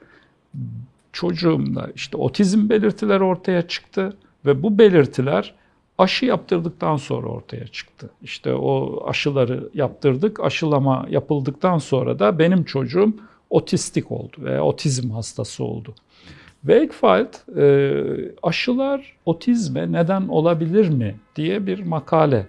[1.12, 4.16] çocuğumda işte otizm belirtileri ortaya çıktı
[4.46, 5.54] ve bu belirtiler
[5.98, 8.10] aşı yaptırdıktan sonra ortaya çıktı.
[8.22, 10.40] İşte o aşıları yaptırdık.
[10.40, 13.12] Aşılama yapıldıktan sonra da benim çocuğum
[13.50, 15.94] otistik oldu veya otizm hastası oldu.
[16.60, 17.34] Wakefield
[18.42, 22.46] aşılar otizme neden olabilir mi diye bir makale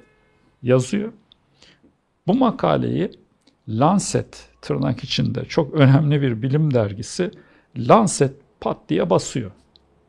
[0.64, 1.12] yazıyor.
[2.28, 3.12] Bu makaleyi
[3.70, 7.32] Lancet tırnak içinde çok önemli bir bilim dergisi
[7.78, 9.52] Lancet pat diye basıyor.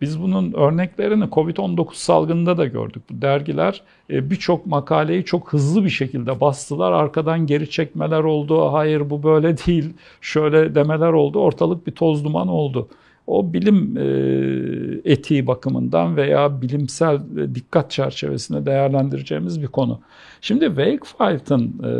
[0.00, 3.02] Biz bunun örneklerini Covid-19 salgınında da gördük.
[3.10, 6.92] Bu dergiler e, birçok makaleyi çok hızlı bir şekilde bastılar.
[6.92, 8.72] Arkadan geri çekmeler oldu.
[8.72, 9.92] Hayır bu böyle değil.
[10.20, 11.38] Şöyle demeler oldu.
[11.38, 12.88] Ortalık bir toz duman oldu.
[13.26, 20.00] O bilim e, etiği bakımından veya bilimsel e, dikkat çerçevesinde değerlendireceğimiz bir konu.
[20.40, 21.90] Şimdi Wakefield'ın e,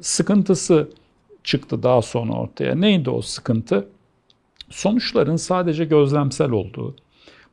[0.00, 0.88] sıkıntısı
[1.44, 2.74] çıktı daha sonra ortaya.
[2.74, 3.88] Neydi o sıkıntı?
[4.70, 6.94] Sonuçların sadece gözlemsel olduğu,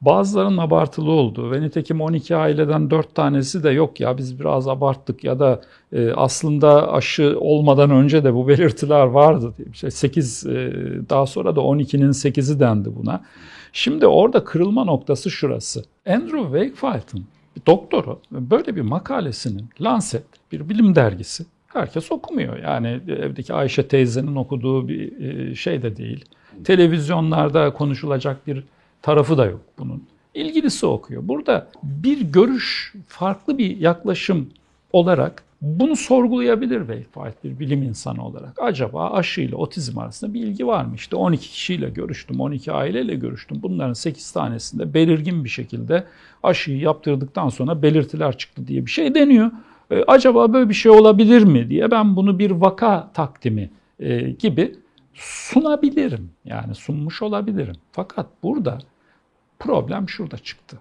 [0.01, 5.23] bazılarının abartılı olduğu ve nitekim 12 aileden 4 tanesi de yok ya biz biraz abarttık
[5.23, 9.53] ya da e, aslında aşı olmadan önce de bu belirtiler vardı.
[9.58, 9.67] diye.
[9.73, 10.51] İşte 8 e,
[11.10, 13.23] daha sonra da 12'nin 8'i dendi buna.
[13.73, 15.84] Şimdi orada kırılma noktası şurası.
[16.08, 17.25] Andrew Wakefield'ın
[17.56, 22.57] bir doktoru böyle bir makalesinin Lancet bir bilim dergisi herkes okumuyor.
[22.57, 26.25] Yani evdeki Ayşe teyzenin okuduğu bir e, şey de değil.
[26.63, 28.63] Televizyonlarda konuşulacak bir
[29.01, 30.03] tarafı da yok bunun.
[30.33, 31.27] İlgilisi okuyor.
[31.27, 34.49] Burada bir görüş, farklı bir yaklaşım
[34.93, 38.62] olarak bunu sorgulayabilir Wakefield bir bilim insanı olarak.
[38.62, 40.95] Acaba aşı ile otizm arasında bir ilgi var mı?
[40.95, 43.57] İşte 12 kişiyle görüştüm, 12 aileyle görüştüm.
[43.62, 46.03] Bunların 8 tanesinde belirgin bir şekilde
[46.43, 49.51] aşıyı yaptırdıktan sonra belirtiler çıktı diye bir şey deniyor.
[49.91, 53.69] E, acaba böyle bir şey olabilir mi diye ben bunu bir vaka takdimi
[53.99, 54.75] e, gibi
[55.13, 56.31] sunabilirim.
[56.45, 57.75] Yani sunmuş olabilirim.
[57.91, 58.79] Fakat burada
[59.59, 60.77] problem şurada çıktı.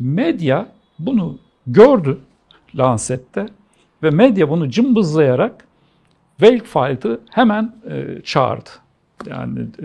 [0.00, 2.18] Medya bunu gördü
[2.74, 3.46] Lancet'te
[4.02, 5.66] ve medya bunu cımbızlayarak
[6.40, 8.70] Wakefield'ı hemen e, çağırdı.
[9.26, 9.84] Yani e,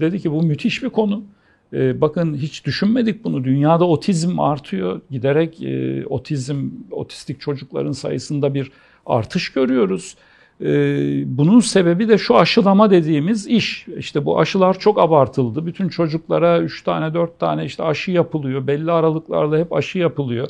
[0.00, 1.24] dedi ki bu müthiş bir konu.
[1.74, 3.44] E, bakın hiç düşünmedik bunu.
[3.44, 5.00] Dünyada otizm artıyor.
[5.10, 8.72] Giderek e, otizm, otistik çocukların sayısında bir
[9.06, 10.16] artış görüyoruz.
[10.60, 10.66] E,
[11.38, 13.86] bunun sebebi de şu aşılama dediğimiz iş.
[13.98, 15.66] İşte bu aşılar çok abartıldı.
[15.66, 18.66] Bütün çocuklara 3 tane 4 tane işte aşı yapılıyor.
[18.66, 20.48] Belli aralıklarla hep aşı yapılıyor.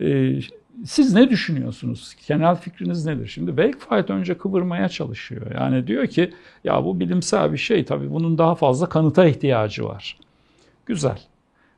[0.00, 0.38] E,
[0.84, 2.16] siz ne düşünüyorsunuz?
[2.28, 3.26] Genel fikriniz nedir?
[3.26, 5.46] Şimdi Wakefield önce kıvırmaya çalışıyor.
[5.54, 6.30] Yani diyor ki
[6.64, 10.16] ya bu bilimsel bir şey tabii bunun daha fazla kanıta ihtiyacı var.
[10.86, 11.18] Güzel.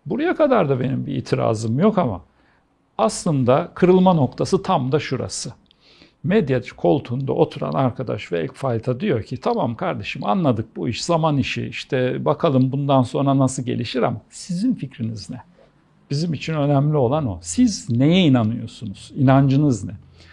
[0.06, 2.22] Buraya kadar da benim bir itirazım yok ama
[2.98, 5.52] aslında kırılma noktası tam da şurası.
[6.24, 12.24] Medya koltuğunda oturan arkadaş Wakefield'a diyor ki tamam kardeşim anladık bu iş zaman işi işte
[12.24, 15.42] bakalım bundan sonra nasıl gelişir ama sizin fikriniz ne?
[16.10, 17.38] Bizim için önemli olan o.
[17.42, 19.12] Siz neye inanıyorsunuz?
[19.16, 19.92] İnancınız ne?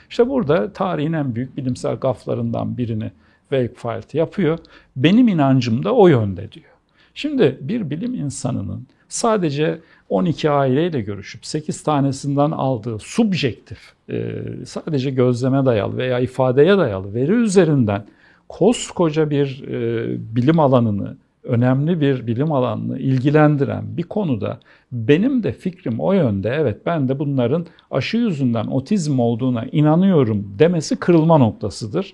[0.10, 3.12] İşte burada tarihin en büyük bilimsel gaflarından birini
[3.50, 4.60] Wakefield yapıyor.
[4.96, 6.73] Benim inancım da o yönde diyor.
[7.14, 14.34] Şimdi bir bilim insanının sadece 12 aileyle görüşüp 8 tanesinden aldığı subjektif, e,
[14.66, 18.06] sadece gözleme dayalı veya ifadeye dayalı veri üzerinden
[18.50, 24.60] koskoca bir e, bilim alanını önemli bir bilim alanını ilgilendiren bir konuda
[24.92, 30.96] benim de fikrim o yönde evet ben de bunların aşı yüzünden otizm olduğuna inanıyorum demesi
[30.96, 32.14] kırılma noktasıdır.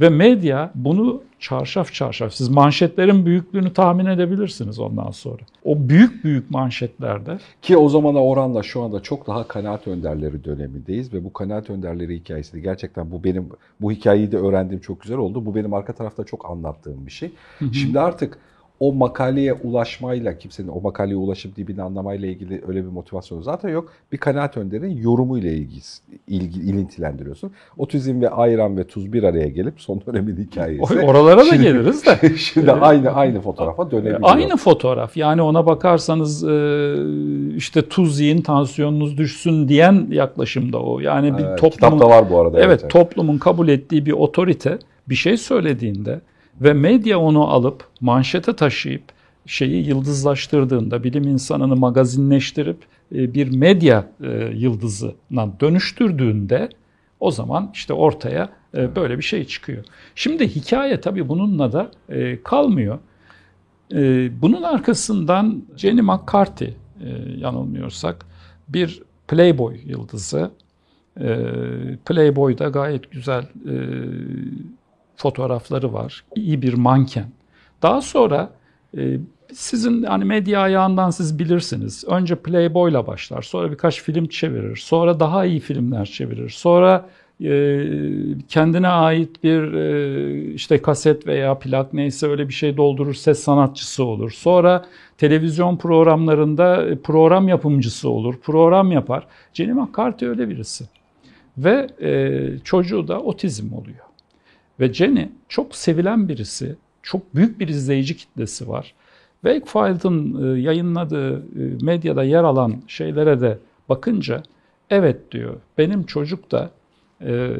[0.00, 5.42] Ve medya bunu çarşaf çarşaf, siz manşetlerin büyüklüğünü tahmin edebilirsiniz ondan sonra.
[5.64, 7.38] O büyük büyük manşetlerde.
[7.62, 12.16] Ki o zamana oranla şu anda çok daha kanaat önderleri dönemindeyiz ve bu kanaat önderleri
[12.16, 13.48] hikayesi de gerçekten bu benim,
[13.80, 15.46] bu hikayeyi de öğrendiğim çok güzel oldu.
[15.46, 17.30] Bu benim arka tarafta çok anlattığım bir şey.
[17.58, 17.74] Hı hı.
[17.74, 18.38] Şimdi artık
[18.80, 23.92] o makaleye ulaşmayla kimsenin o makaleye ulaşıp dibini anlamayla ilgili öyle bir motivasyonu zaten yok.
[24.12, 25.80] Bir kanaat önderin yorumuyla ilgili,
[26.26, 27.52] ilgi, ilintilendiriyorsun.
[27.78, 31.00] Otizm ve ayran ve tuz bir araya gelip son dönemin hikayesi.
[31.00, 32.36] Oralara da geliriz de.
[32.36, 34.20] Şimdi aynı aynı fotoğrafa dönebiliyor.
[34.22, 35.16] Aynı fotoğraf.
[35.16, 36.94] Yani ona bakarsanız e,
[37.56, 41.00] işte tuz yiyin tansiyonunuz düşsün diyen yaklaşımda o.
[41.00, 42.60] Yani bir evet, toplumun kitapta var bu arada.
[42.60, 46.20] Evet, evet, toplumun kabul ettiği bir otorite bir şey söylediğinde
[46.60, 49.02] ve medya onu alıp manşete taşıyıp
[49.46, 52.78] şeyi yıldızlaştırdığında, bilim insanını magazinleştirip
[53.14, 56.68] e, bir medya e, yıldızına dönüştürdüğünde
[57.20, 59.84] o zaman işte ortaya e, böyle bir şey çıkıyor.
[60.14, 61.90] Şimdi hikaye tabii bununla da
[62.44, 62.98] kalmıyor.
[64.42, 66.70] Bunun arkasından Jenny McCarthy
[67.36, 68.26] yanılmıyorsak
[68.68, 70.50] bir Playboy yıldızı.
[72.06, 73.44] Playboy'da gayet güzel
[75.20, 76.24] fotoğrafları var.
[76.36, 77.26] İyi bir manken.
[77.82, 78.50] Daha sonra
[78.98, 79.18] e,
[79.52, 82.04] sizin hani medya ayağından siz bilirsiniz.
[82.08, 87.08] Önce Playboy'la başlar, sonra birkaç film çevirir, sonra daha iyi filmler çevirir, sonra
[87.44, 87.86] e,
[88.48, 94.04] kendine ait bir e, işte kaset veya plak neyse öyle bir şey doldurur, ses sanatçısı
[94.04, 94.30] olur.
[94.30, 94.84] Sonra
[95.18, 99.26] televizyon programlarında e, program yapımcısı olur, program yapar.
[99.54, 100.84] Jenny McCarthy öyle birisi.
[101.58, 104.09] Ve e, çocuğu da otizm oluyor.
[104.80, 108.94] Ve Jenny çok sevilen birisi, çok büyük bir izleyici kitlesi var.
[109.42, 114.42] Wakefield'ın e, yayınladığı e, medyada yer alan şeylere de bakınca
[114.90, 116.70] evet diyor benim çocuk da
[117.24, 117.56] e,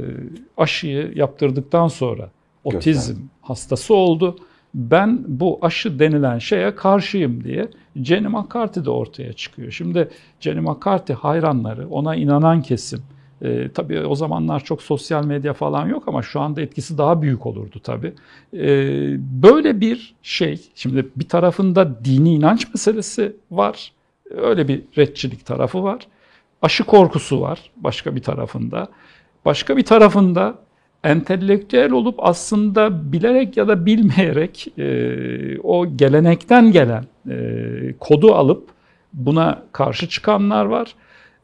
[0.57, 2.31] aşıyı yaptırdıktan sonra
[2.65, 3.27] otizm Göster.
[3.43, 4.37] hastası oldu.
[4.75, 9.71] Ben bu aşı denilen şeye karşıyım diye Jenny McCarthy de ortaya çıkıyor.
[9.73, 10.09] Şimdi
[10.41, 13.03] Jenny McCarthy hayranları, ona inanan kesim,
[13.43, 17.47] e, tabii o zamanlar çok sosyal medya falan yok ama şu anda etkisi daha büyük
[17.47, 18.13] olurdu tabii.
[18.55, 18.69] E,
[19.43, 23.93] böyle bir şey, şimdi bir tarafında dini inanç meselesi var.
[24.31, 26.07] Öyle bir retçilik tarafı var.
[26.63, 28.89] Aşı korkusu var başka bir tarafında.
[29.45, 30.59] Başka bir tarafında
[31.05, 38.69] entelektüel olup aslında bilerek ya da bilmeyerek e, o gelenekten gelen e, kodu alıp
[39.13, 40.95] buna karşı çıkanlar var.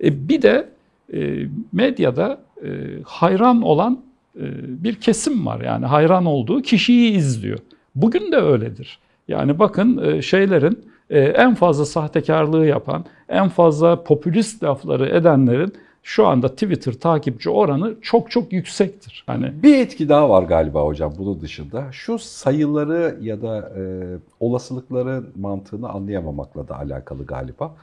[0.04, 0.68] E, bir de
[1.14, 2.68] e, medyada e,
[3.04, 4.00] hayran olan
[4.36, 4.44] e,
[4.84, 5.60] bir kesim var.
[5.60, 7.58] Yani hayran olduğu kişiyi izliyor.
[7.94, 8.98] Bugün de öyledir.
[9.28, 10.78] Yani bakın e, şeylerin
[11.10, 15.72] en fazla sahtekarlığı yapan, en fazla popülist lafları edenlerin
[16.06, 19.24] şu anda Twitter takipçi oranı çok çok yüksektir.
[19.26, 21.84] Hani bir etki daha var galiba hocam bunun dışında.
[21.92, 23.82] Şu sayıları ya da e,
[24.40, 27.74] olasılıkları mantığını anlayamamakla da alakalı galiba.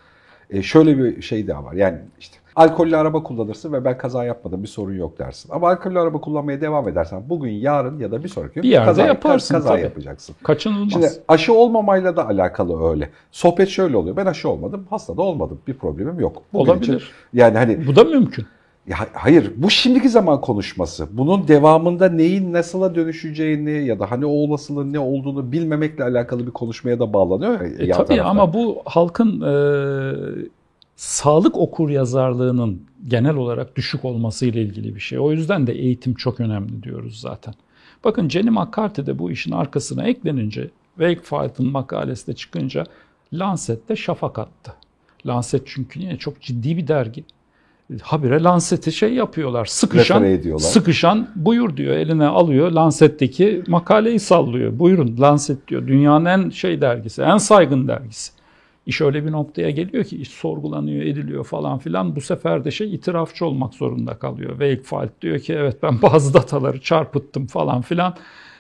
[0.49, 1.73] E, şöyle bir şey daha var.
[1.73, 5.49] Yani işte alkollü araba kullanırsın ve ben kaza yapmadım bir sorun yok dersin.
[5.53, 8.85] Ama alkollü araba kullanmaya devam edersen bugün, yarın ya da bir sonraki gün bir yerde
[8.85, 9.81] kaza, yaparsın kaza tabii.
[9.81, 10.35] yapacaksın.
[10.43, 10.91] Kaçınılmaz.
[10.91, 13.09] Şimdi aşı olmamayla da alakalı öyle.
[13.31, 14.17] Sohbet şöyle oluyor.
[14.17, 15.59] Ben aşı olmadım, hasta da olmadım.
[15.67, 16.43] Bir problemim yok.
[16.53, 16.95] Bugün Olabilir.
[16.95, 18.45] Için, yani hani bu da mümkün.
[18.87, 21.07] Ya hayır, bu şimdiki zaman konuşması.
[21.11, 26.51] Bunun devamında neyin nasıla dönüşeceğini ya da hani o olasılığın ne olduğunu bilmemekle alakalı bir
[26.51, 27.61] konuşmaya da bağlanıyor.
[27.61, 28.17] E, tabii taraftan.
[28.17, 29.53] ama bu halkın e,
[30.95, 35.19] sağlık okur yazarlığının genel olarak düşük olması ile ilgili bir şey.
[35.19, 37.53] O yüzden de eğitim çok önemli diyoruz zaten.
[38.03, 42.85] Bakın Jenny McCarthy de bu işin arkasına eklenince Wakefield'ın makalesi de çıkınca
[43.33, 44.73] Lancet'te şafak attı.
[45.25, 47.23] Lancet çünkü yine çok ciddi bir dergi.
[48.01, 49.65] Habire Lancet'i şey yapıyorlar.
[49.65, 51.95] Sıkışan, sıkışan buyur diyor.
[51.95, 54.79] Eline alıyor Lancet'teki makaleyi sallıyor.
[54.79, 55.87] Buyurun Lancet diyor.
[55.87, 58.31] Dünyanın en şey dergisi, en saygın dergisi.
[58.85, 62.15] İş öyle bir noktaya geliyor ki iş sorgulanıyor, ediliyor falan filan.
[62.15, 64.49] Bu sefer de şey itirafçı olmak zorunda kalıyor.
[64.49, 68.15] Wakefield diyor ki evet ben bazı dataları çarpıttım falan filan.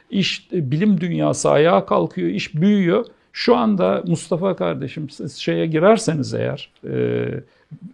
[0.09, 3.05] İş bilim dünyası ayağa kalkıyor, iş büyüyor.
[3.33, 6.89] Şu anda Mustafa kardeşim siz şeye girerseniz eğer e,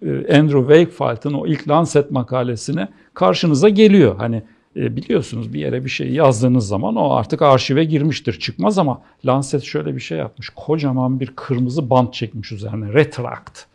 [0.02, 4.16] e, Andrew Wakefield'ın o ilk Lancet makalesine karşınıza geliyor.
[4.18, 4.44] Hani
[4.76, 9.96] biliyorsunuz bir yere bir şey yazdığınız zaman o artık arşive girmiştir çıkmaz ama Lancet şöyle
[9.96, 10.50] bir şey yapmış.
[10.56, 12.94] Kocaman bir kırmızı bant çekmiş üzerine.
[12.94, 13.66] Retract.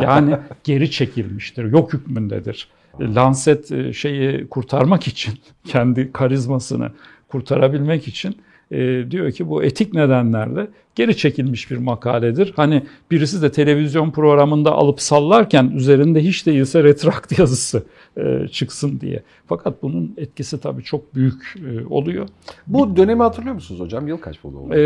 [0.00, 1.64] Yani geri çekilmiştir.
[1.64, 2.68] Yok hükmündedir.
[3.00, 6.92] E, Lancet e, şeyi kurtarmak için kendi karizmasını
[7.28, 8.36] kurtarabilmek için
[8.70, 12.52] e, diyor ki bu etik nedenlerle geri çekilmiş bir makaledir.
[12.56, 17.82] Hani birisi de televizyon programında alıp sallarken üzerinde hiç değilse retrakt yazısı
[18.16, 19.22] e, çıksın diye.
[19.46, 22.28] Fakat bunun etkisi tabii çok büyük e, oluyor.
[22.66, 24.08] Bu dönemi hatırlıyor musunuz hocam?
[24.08, 24.74] Yıl kaç bu?
[24.74, 24.80] E,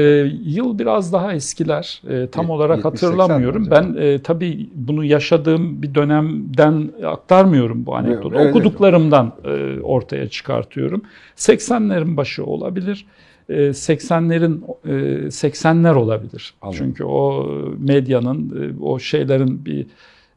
[0.44, 2.02] yıl biraz daha eskiler.
[2.08, 3.68] E, tam e, olarak hatırlamıyorum.
[3.70, 8.38] Ben e, tabii bunu yaşadığım bir dönemden aktarmıyorum bu anekdotu.
[8.38, 11.02] Okuduklarımdan e, ortaya çıkartıyorum.
[11.36, 13.06] 80'lerin başı olabilir.
[13.48, 14.90] 80'lerin e,
[15.26, 16.54] 80'ler e, olabilir.
[16.62, 16.78] Anladım.
[16.78, 17.46] Çünkü o
[17.78, 19.86] medyanın e, o şeylerin bir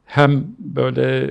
[0.05, 1.29] hem böyle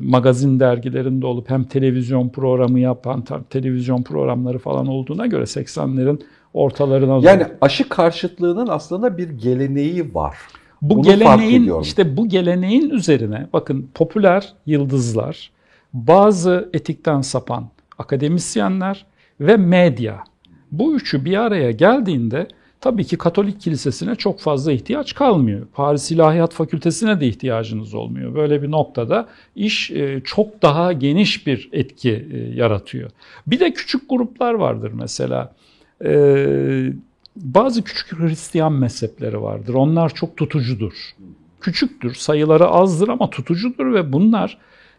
[0.00, 6.20] magazin dergilerinde olup hem televizyon programı yapan televizyon programları falan olduğuna göre 80'lerin
[6.54, 7.48] ortalarına Yani doğru.
[7.60, 10.36] aşı karşıtlığının aslında bir geleneği var.
[10.82, 15.50] Bu Bunu geleneğin işte bu geleneğin üzerine bakın popüler yıldızlar,
[15.92, 19.06] bazı etikten sapan akademisyenler
[19.40, 20.24] ve medya
[20.78, 22.48] bu üçü bir araya geldiğinde
[22.80, 25.66] tabii ki Katolik Kilisesi'ne çok fazla ihtiyaç kalmıyor.
[25.72, 28.34] Paris İlahiyat Fakültesine de ihtiyacınız olmuyor.
[28.34, 33.10] Böyle bir noktada iş e, çok daha geniş bir etki e, yaratıyor.
[33.46, 35.54] Bir de küçük gruplar vardır mesela.
[36.04, 36.92] E,
[37.36, 39.74] bazı küçük Hristiyan mezhepleri vardır.
[39.74, 41.14] Onlar çok tutucudur.
[41.60, 44.58] Küçüktür, sayıları azdır ama tutucudur ve bunlar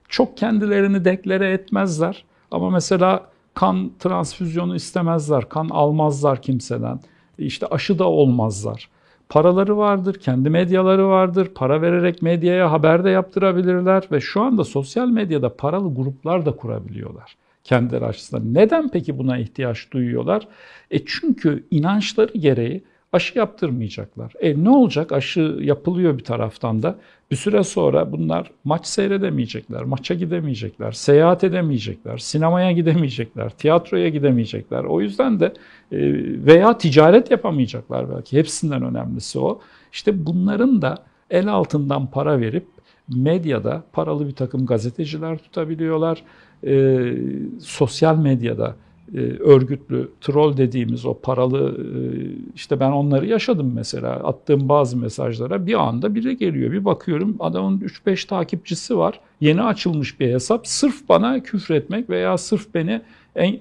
[0.10, 2.24] çok kendilerini deklare etmezler.
[2.52, 7.00] Ama mesela kan transfüzyonu istemezler, kan almazlar kimseden.
[7.38, 8.90] İşte aşı da olmazlar.
[9.30, 11.48] Paraları vardır, kendi medyaları vardır.
[11.56, 17.36] Para vererek medyaya haber de yaptırabilirler ve şu anda sosyal medyada paralı gruplar da kurabiliyorlar
[17.66, 18.54] kendileri açısından.
[18.54, 20.48] Neden peki buna ihtiyaç duyuyorlar?
[20.92, 22.84] E çünkü inançları gereği
[23.16, 24.34] aşı yaptırmayacaklar.
[24.40, 25.12] E ne olacak?
[25.12, 26.96] Aşı yapılıyor bir taraftan da.
[27.32, 34.84] Bir süre sonra bunlar maç seyredemeyecekler, maça gidemeyecekler, seyahat edemeyecekler, sinemaya gidemeyecekler, tiyatroya gidemeyecekler.
[34.84, 35.98] O yüzden de e,
[36.46, 38.38] veya ticaret yapamayacaklar belki.
[38.38, 39.60] Hepsinden önemlisi o.
[39.94, 40.98] İşte bunların da
[41.30, 42.66] el altından para verip
[43.16, 46.24] medyada paralı bir takım gazeteciler tutabiliyorlar.
[46.68, 47.04] E,
[47.60, 48.76] sosyal medyada
[49.14, 51.90] e, örgütlü troll dediğimiz o paralı e,
[52.56, 57.80] işte ben onları yaşadım mesela attığım bazı mesajlara bir anda biri geliyor bir bakıyorum adamın
[57.80, 63.02] 3-5 takipçisi var yeni açılmış bir hesap sırf bana küfretmek veya sırf beni
[63.36, 63.58] en, e,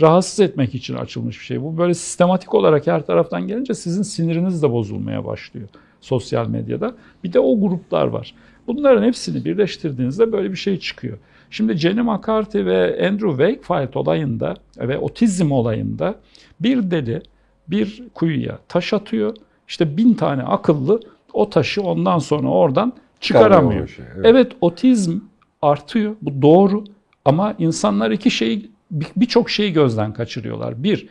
[0.00, 1.62] rahatsız etmek için açılmış bir şey.
[1.62, 5.68] Bu böyle sistematik olarak her taraftan gelince sizin siniriniz de bozulmaya başlıyor
[6.00, 6.94] sosyal medyada.
[7.24, 8.34] Bir de o gruplar var.
[8.66, 11.18] Bunların hepsini birleştirdiğinizde böyle bir şey çıkıyor.
[11.54, 16.14] Şimdi Jenny McCarthy ve Andrew Wakefield olayında ve otizm olayında
[16.60, 17.22] bir deli
[17.68, 19.36] bir kuyuya taş atıyor.
[19.68, 21.00] İşte bin tane akıllı
[21.32, 23.88] o taşı ondan sonra oradan çıkaramıyor.
[23.88, 24.26] Şey, evet.
[24.26, 25.18] evet otizm
[25.62, 26.84] artıyor bu doğru
[27.24, 28.70] ama insanlar iki şeyi
[29.16, 30.82] birçok şeyi gözden kaçırıyorlar.
[30.82, 31.08] Bir,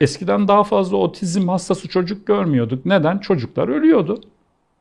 [0.00, 2.86] eskiden daha fazla otizm hastası çocuk görmüyorduk.
[2.86, 3.18] Neden?
[3.18, 4.20] Çocuklar ölüyordu.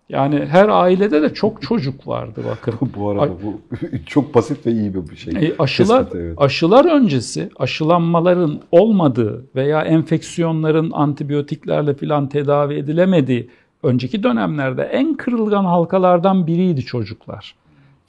[0.09, 2.73] Yani her ailede de çok çocuk vardı bakın.
[2.97, 3.61] bu arada bu
[4.05, 5.33] çok basit ve iyi bir şey.
[5.33, 6.41] E, aşılar Tespit, evet.
[6.41, 13.49] aşılar öncesi aşılanmaların olmadığı veya enfeksiyonların antibiyotiklerle filan tedavi edilemediği
[13.83, 17.55] önceki dönemlerde en kırılgan halkalardan biriydi çocuklar.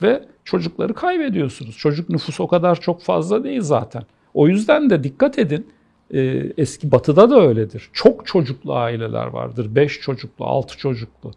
[0.02, 1.76] Ve çocukları kaybediyorsunuz.
[1.76, 4.02] Çocuk nüfusu o kadar çok fazla değil zaten.
[4.34, 5.66] O yüzden de dikkat edin.
[6.14, 6.20] E,
[6.56, 7.90] eski batıda da öyledir.
[7.92, 9.74] Çok çocuklu aileler vardır.
[9.74, 11.32] 5 çocuklu, 6 çocuklu.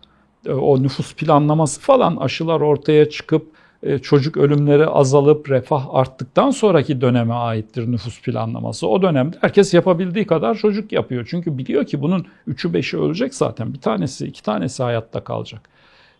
[0.46, 3.48] E, o nüfus planlaması falan aşılar ortaya çıkıp
[3.84, 8.88] e, çocuk ölümleri azalıp refah arttıktan sonraki döneme aittir nüfus planlaması.
[8.88, 11.28] O dönemde herkes yapabildiği kadar çocuk yapıyor.
[11.30, 13.74] Çünkü biliyor ki bunun 3'ü 5'i ölecek zaten.
[13.74, 15.70] Bir tanesi, iki tanesi hayatta kalacak.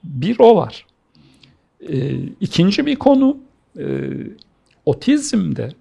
[0.04, 0.86] Bir o var.
[1.90, 3.38] E, ikinci bir konu
[4.86, 5.72] otizmde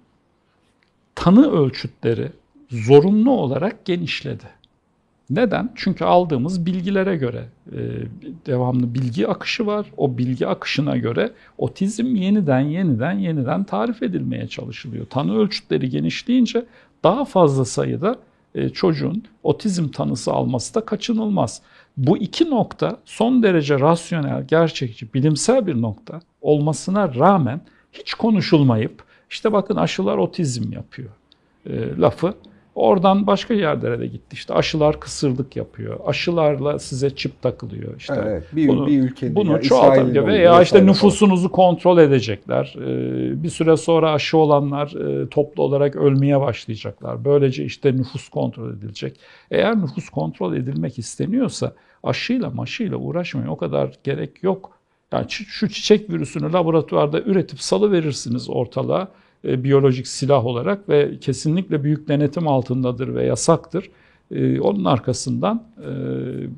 [1.15, 2.31] tanı ölçütleri
[2.69, 4.60] zorunlu olarak genişledi.
[5.31, 5.69] Neden?
[5.75, 7.79] Çünkü aldığımız bilgilere göre e,
[8.45, 9.85] devamlı bilgi akışı var.
[9.97, 15.05] O bilgi akışına göre otizm yeniden yeniden yeniden tarif edilmeye çalışılıyor.
[15.05, 16.65] Tanı ölçütleri genişleyince
[17.03, 18.15] daha fazla sayıda
[18.55, 21.61] e, çocuğun otizm tanısı alması da kaçınılmaz.
[21.97, 27.61] Bu iki nokta son derece rasyonel, gerçekçi, bilimsel bir nokta olmasına rağmen
[27.93, 31.09] hiç konuşulmayıp işte bakın aşılar otizm yapıyor
[31.65, 32.33] e, lafı
[32.75, 34.33] Oradan başka yerlere de gitti.
[34.33, 35.99] İşte aşılar kısırlık yapıyor.
[36.05, 37.97] Aşılarla size çip takılıyor.
[37.97, 42.75] İşte evet, bir, bunu, bir ülkenin bunu çoğaltabiliyor veya işte nüfusunuzu kontrol edecekler.
[42.77, 44.87] Ee, bir süre sonra aşı olanlar
[45.23, 47.25] e, toplu olarak ölmeye başlayacaklar.
[47.25, 49.19] Böylece işte nüfus kontrol edilecek.
[49.51, 53.47] Eğer nüfus kontrol edilmek isteniyorsa aşıyla maşıyla uğraşmayın.
[53.47, 54.71] O kadar gerek yok.
[55.11, 59.07] Yani şu çiçek virüsünü laboratuvarda üretip salı verirsiniz ortalığa
[59.45, 63.91] e, biyolojik silah olarak ve kesinlikle büyük denetim altındadır ve yasaktır.
[64.31, 65.89] E, onun arkasından e,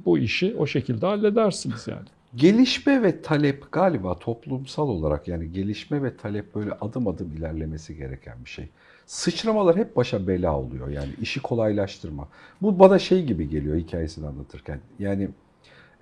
[0.05, 2.05] bu işi o şekilde halledersiniz yani.
[2.35, 8.35] Gelişme ve talep galiba toplumsal olarak yani gelişme ve talep böyle adım adım ilerlemesi gereken
[8.45, 8.69] bir şey.
[9.05, 12.27] Sıçramalar hep başa bela oluyor yani işi kolaylaştırma.
[12.61, 14.79] Bu bana şey gibi geliyor hikayesini anlatırken.
[14.99, 15.29] Yani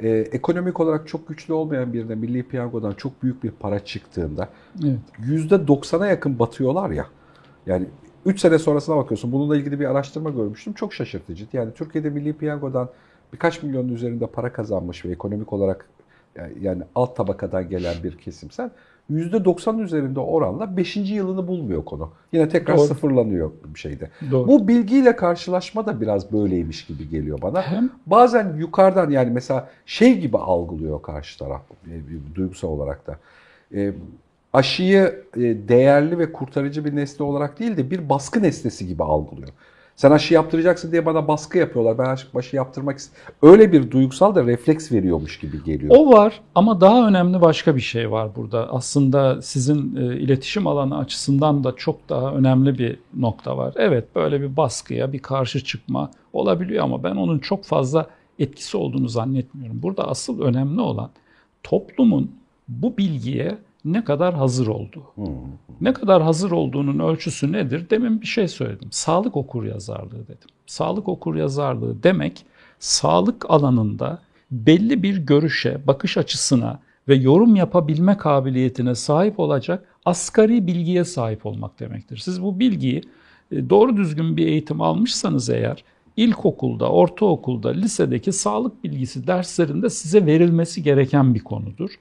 [0.02, 4.50] e, ekonomik olarak çok güçlü olmayan birine Milli Piyango'dan çok büyük bir para çıktığında
[4.84, 5.00] evet.
[5.52, 7.06] %90'a yakın batıyorlar ya.
[7.66, 7.86] Yani
[8.26, 9.32] 3 sene sonrasına bakıyorsun.
[9.32, 10.74] Bununla ilgili bir araştırma görmüştüm.
[10.74, 11.48] Çok şaşırtıcı.
[11.54, 12.90] Yani Türkiye'de Milli Piyango'dan
[13.34, 15.90] birkaç milyonun üzerinde para kazanmış ve ekonomik olarak
[16.62, 18.72] yani alt tabakadan gelen bir kesimsen
[19.12, 20.96] %90 üzerinde oranla 5.
[20.96, 22.12] yılını bulmuyor konu.
[22.32, 22.88] Yine tekrar Doğru.
[22.88, 24.10] sıfırlanıyor bir şeyde.
[24.32, 24.48] Doğru.
[24.48, 27.62] Bu bilgiyle karşılaşma da biraz böyleymiş gibi geliyor bana.
[27.62, 31.62] Hem, Bazen yukarıdan yani mesela şey gibi algılıyor karşı taraf
[32.36, 33.18] duygusal olarak da.
[33.76, 33.94] E,
[34.54, 39.50] aşıyı e, değerli ve kurtarıcı bir nesne olarak değil de bir baskı nesnesi gibi algılıyor.
[40.02, 41.98] Sen aşı yaptıracaksın diye bana baskı yapıyorlar.
[41.98, 43.36] Ben aşı, aşı yaptırmak istiyorum.
[43.42, 45.96] Öyle bir duygusal da refleks veriyormuş gibi geliyor.
[45.98, 48.74] O var ama daha önemli başka bir şey var burada.
[48.74, 53.74] Aslında sizin e, iletişim alanı açısından da çok daha önemli bir nokta var.
[53.78, 58.08] Evet böyle bir baskıya bir karşı çıkma olabiliyor ama ben onun çok fazla
[58.40, 59.82] etkisi olduğunu zannetmiyorum.
[59.84, 61.10] Burada asıl önemli olan
[61.64, 62.32] toplumun
[62.68, 65.04] bu bilgiye ne kadar hazır olduğu.
[65.16, 65.28] Hmm.
[65.82, 67.90] Ne kadar hazır olduğunun ölçüsü nedir?
[67.90, 68.88] Demin bir şey söyledim.
[68.92, 70.50] Sağlık okur yazarlığı dedim.
[70.66, 72.46] Sağlık okur yazarlığı demek
[72.80, 74.20] sağlık alanında
[74.52, 81.80] belli bir görüşe, bakış açısına ve yorum yapabilme kabiliyetine sahip olacak asgari bilgiye sahip olmak
[81.80, 82.18] demektir.
[82.18, 83.02] Siz bu bilgiyi
[83.52, 85.84] e, doğru düzgün bir eğitim almışsanız eğer
[86.18, 91.92] ilkokulda, ortaokulda, lisedeki sağlık bilgisi derslerinde size verilmesi gereken bir konudur.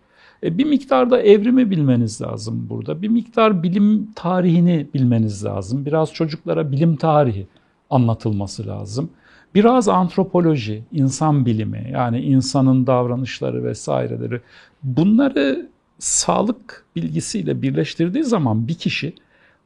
[0.44, 3.02] E, bir miktar da evrimi bilmeniz lazım burada.
[3.02, 5.86] Bir miktar bilim tarihini bilmeniz lazım.
[5.86, 7.46] Biraz çocuklara bilim tarihi
[7.90, 9.10] anlatılması lazım.
[9.54, 14.40] Biraz antropoloji, insan bilimi yani insanın davranışları vesaireleri
[14.82, 15.68] bunları
[15.98, 19.14] sağlık bilgisiyle birleştirdiği zaman bir kişi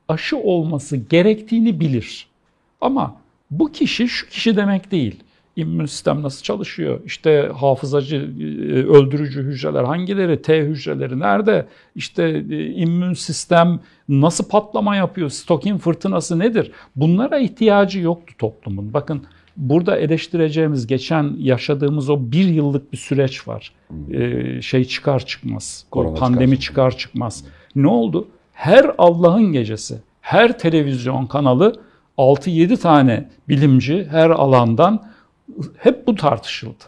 [0.09, 2.27] aşı olması gerektiğini bilir.
[2.81, 3.17] Ama
[3.51, 5.24] bu kişi şu kişi demek değil
[5.57, 7.01] immün sistem nasıl çalışıyor?
[7.05, 8.43] İşte hafızacı, e,
[8.73, 10.43] öldürücü hücreler hangileri?
[10.43, 11.67] T hücreleri nerede?
[11.95, 15.31] İşte e, immün sistem nasıl patlama yapıyor?
[15.31, 16.73] Stokin fırtınası nedir?
[16.97, 18.95] Bunlara ihtiyacı yoktu toplumun.
[18.95, 19.23] Bakın
[19.57, 23.73] burada eleştireceğimiz, geçen yaşadığımız o bir yıllık bir süreç var.
[24.11, 26.91] Ee, şey çıkar çıkmaz, Korona pandemi çıkar.
[26.91, 27.45] çıkar çıkmaz.
[27.77, 28.29] Ne oldu?
[28.53, 31.81] Her Allah'ın gecesi, her televizyon kanalı
[32.19, 35.14] 6-7 tane bilimci her alandan
[35.77, 36.85] hep bu tartışıldı.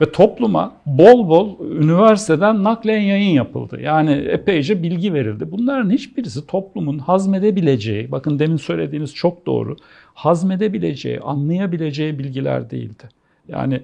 [0.00, 3.80] Ve topluma bol bol üniversiteden naklen yayın yapıldı.
[3.80, 5.52] Yani epeyce bilgi verildi.
[5.52, 9.76] Bunların hiçbirisi toplumun hazmedebileceği, bakın demin söylediğiniz çok doğru,
[10.14, 13.04] hazmedebileceği, anlayabileceği bilgiler değildi.
[13.48, 13.80] Yani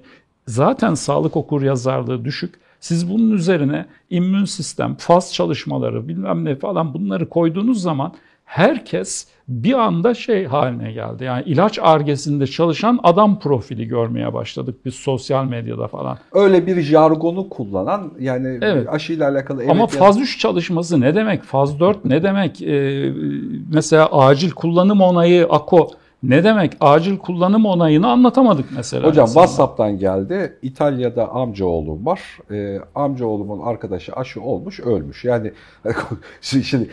[0.47, 2.55] zaten sağlık okur yazarlığı düşük.
[2.79, 8.13] Siz bunun üzerine immün sistem, faz çalışmaları bilmem ne falan bunları koyduğunuz zaman
[8.45, 11.23] herkes bir anda şey haline geldi.
[11.23, 16.17] Yani ilaç argesinde çalışan adam profili görmeye başladık biz sosyal medyada falan.
[16.33, 18.89] Öyle bir jargonu kullanan yani Evet.
[18.89, 21.43] aşıyla alakalı evet Ama faz 3 çalışması ne demek?
[21.43, 22.61] Faz 4 ne demek?
[22.61, 23.13] Ee,
[23.73, 25.87] mesela acil kullanım onayı AKO
[26.23, 26.71] ne demek?
[26.79, 29.07] Acil kullanım onayını anlatamadık mesela.
[29.07, 29.47] Hocam insanlara.
[29.47, 30.57] WhatsApp'tan geldi.
[30.61, 32.21] İtalya'da amcaoğlum var.
[32.51, 35.25] Ee, amcaoğlumun arkadaşı aşı olmuş, ölmüş.
[35.25, 35.51] Yani
[36.41, 36.89] şimdi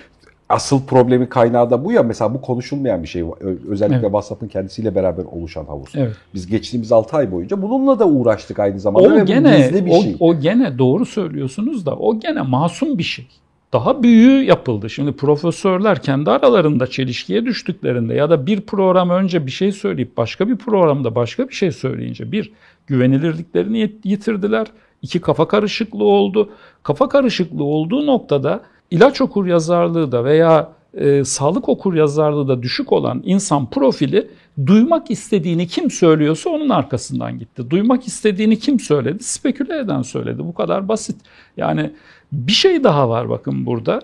[0.49, 2.03] asıl problemi kaynağı da bu ya.
[2.03, 3.25] Mesela bu konuşulmayan bir şey.
[3.69, 4.05] Özellikle Evet.
[4.05, 5.89] WhatsApp'ın kendisiyle beraber oluşan havuz.
[5.95, 6.17] Evet.
[6.35, 9.09] Biz geçtiğimiz 6 ay boyunca bununla da uğraştık aynı zamanda.
[9.09, 10.17] O bu gene bir o, şey.
[10.21, 13.27] o gene doğru söylüyorsunuz da o gene masum bir şey.
[13.73, 14.91] Daha büyüğü yapıldı.
[14.91, 20.49] Şimdi profesörler kendi aralarında çelişkiye düştüklerinde ya da bir program önce bir şey söyleyip başka
[20.49, 22.53] bir programda başka bir şey söyleyince bir
[22.87, 24.67] güvenilirliklerini yit- yitirdiler.
[25.03, 26.51] İki kafa karışıklığı oldu.
[26.83, 28.61] Kafa karışıklığı olduğu noktada
[28.91, 34.29] ilaç okur yazarlığı da veya e, sağlık okur yazarlığı da düşük olan insan profili
[34.67, 37.71] duymak istediğini kim söylüyorsa onun arkasından gitti.
[37.71, 39.23] Duymak istediğini kim söyledi?
[39.23, 40.39] Speküle eden söyledi.
[40.39, 41.17] Bu kadar basit.
[41.57, 41.91] Yani
[42.33, 44.01] bir şey daha var bakın burada.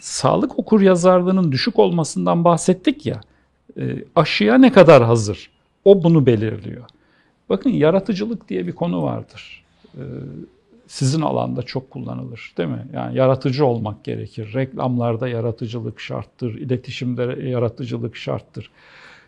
[0.00, 3.20] Sağlık okur yazarlığının düşük olmasından bahsettik ya.
[3.78, 5.50] E, aşıya ne kadar hazır?
[5.84, 6.84] O bunu belirliyor.
[7.48, 9.64] Bakın yaratıcılık diye bir konu vardır.
[9.94, 10.02] E,
[10.86, 12.86] sizin alanda çok kullanılır değil mi?
[12.92, 14.54] Yani yaratıcı olmak gerekir.
[14.54, 18.70] Reklamlarda yaratıcılık şarttır, iletişimde yaratıcılık şarttır.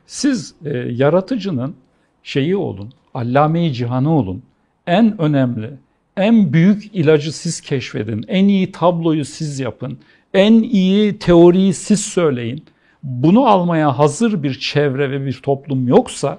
[0.06, 1.74] Siz e, yaratıcının
[2.22, 4.42] şeyi olun, allame-i cihanı olun.
[4.86, 5.70] En önemli,
[6.16, 8.24] en büyük ilacı siz keşfedin.
[8.28, 9.98] En iyi tabloyu siz yapın.
[10.34, 12.64] En iyi teoriyi siz söyleyin.
[13.02, 16.38] Bunu almaya hazır bir çevre ve bir toplum yoksa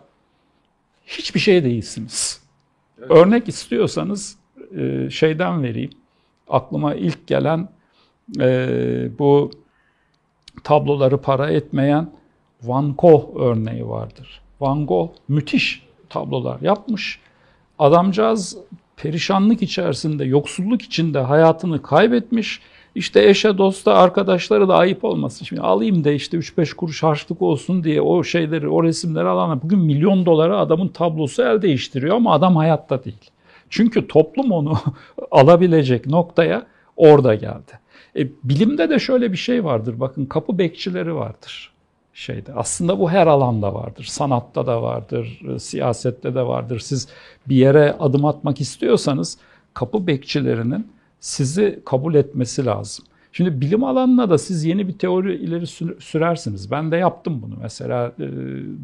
[1.06, 2.42] hiçbir şey değilsiniz.
[2.98, 4.39] Örnek istiyorsanız
[4.78, 5.92] e, şeyden vereyim.
[6.50, 7.70] Aklıma ilk gelen
[8.40, 9.52] e, bu
[10.64, 12.10] tabloları para etmeyen
[12.64, 14.42] Van Gogh örneği vardır.
[14.62, 17.20] Van Gogh müthiş tablolar yapmış.
[17.80, 18.58] Adamcağız
[18.98, 22.60] perişanlık içerisinde, yoksulluk içinde hayatını kaybetmiş.
[22.96, 25.46] İşte eşe, dosta, arkadaşları da ayıp olmasın.
[25.46, 29.80] Şimdi alayım da işte 3-5 kuruş harçlık olsun diye o şeyleri, o resimleri alan bugün
[29.80, 33.32] milyon dolara adamın tablosu el değiştiriyor ama adam hayatta değil.
[33.70, 34.78] Çünkü toplum onu
[35.32, 36.66] alabilecek noktaya
[36.96, 37.80] orada geldi.
[38.16, 40.00] E, bilimde de şöyle bir şey vardır.
[40.00, 41.74] Bakın kapı bekçileri vardır
[42.14, 42.54] şeyde.
[42.54, 44.04] Aslında bu her alanda vardır.
[44.04, 46.80] Sanatta da vardır, e, siyasette de vardır.
[46.80, 47.08] Siz
[47.50, 49.38] bir yere adım atmak istiyorsanız
[49.74, 50.88] kapı bekçilerinin
[51.20, 53.06] sizi kabul etmesi lazım.
[53.32, 56.72] Şimdi bilim alanına da siz yeni bir teori ileri sür- sürersiniz.
[56.72, 57.54] Ben de yaptım bunu.
[57.62, 58.26] Mesela e,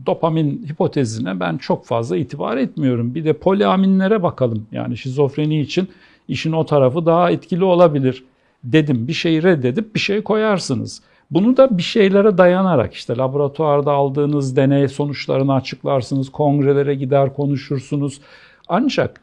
[0.05, 3.15] dopamin hipotezine ben çok fazla itibar etmiyorum.
[3.15, 4.67] Bir de poliaminlere bakalım.
[4.71, 5.87] Yani şizofreni için
[6.27, 8.23] işin o tarafı daha etkili olabilir
[8.63, 9.07] dedim.
[9.07, 11.01] Bir şeyi reddedip bir şey koyarsınız.
[11.31, 18.21] Bunu da bir şeylere dayanarak işte laboratuvarda aldığınız deney sonuçlarını açıklarsınız, kongrelere gider konuşursunuz.
[18.67, 19.21] Ancak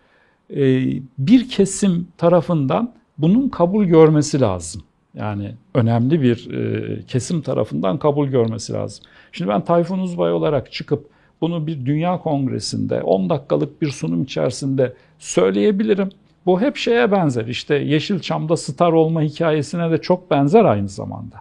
[0.51, 0.85] e,
[1.19, 4.83] bir kesim tarafından bunun kabul görmesi lazım.
[5.15, 9.05] Yani önemli bir e, kesim tarafından kabul görmesi lazım.
[9.33, 11.07] Şimdi ben Tayfun Uzbay olarak çıkıp
[11.41, 16.09] bunu bir dünya kongresinde 10 dakikalık bir sunum içerisinde söyleyebilirim.
[16.47, 17.47] Bu hep şeye benzer.
[17.47, 21.37] İşte Yeşilçam'da star olma hikayesine de çok benzer aynı zamanda.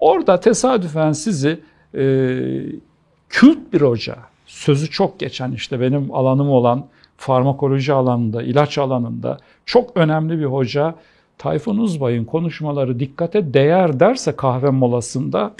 [0.00, 1.60] Orada tesadüfen sizi
[1.94, 2.04] e,
[3.28, 6.86] kült bir hoca, sözü çok geçen işte benim alanım olan
[7.16, 10.94] farmakoloji alanında, ilaç alanında çok önemli bir hoca
[11.42, 15.54] Tayfun Uzbay'ın konuşmaları dikkate değer derse kahve molasında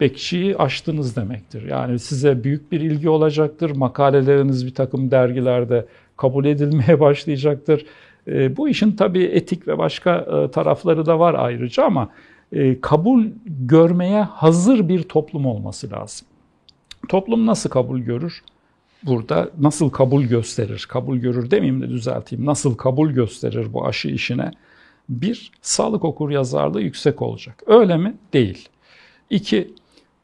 [0.00, 1.68] bekçiyi aştınız demektir.
[1.68, 3.76] Yani size büyük bir ilgi olacaktır.
[3.76, 7.86] Makaleleriniz bir takım dergilerde kabul edilmeye başlayacaktır.
[8.28, 12.08] E, bu işin tabii etik ve başka e, tarafları da var ayrıca ama
[12.52, 16.28] e, kabul görmeye hazır bir toplum olması lazım.
[17.08, 18.42] Toplum nasıl kabul görür?
[19.06, 20.86] Burada nasıl kabul gösterir?
[20.88, 22.46] Kabul görür demeyeyim de düzelteyim.
[22.46, 24.50] Nasıl kabul gösterir bu aşı işine?
[25.08, 27.62] Bir, sağlık okur yazarlığı yüksek olacak.
[27.66, 28.14] Öyle mi?
[28.32, 28.68] Değil.
[29.30, 29.74] İki,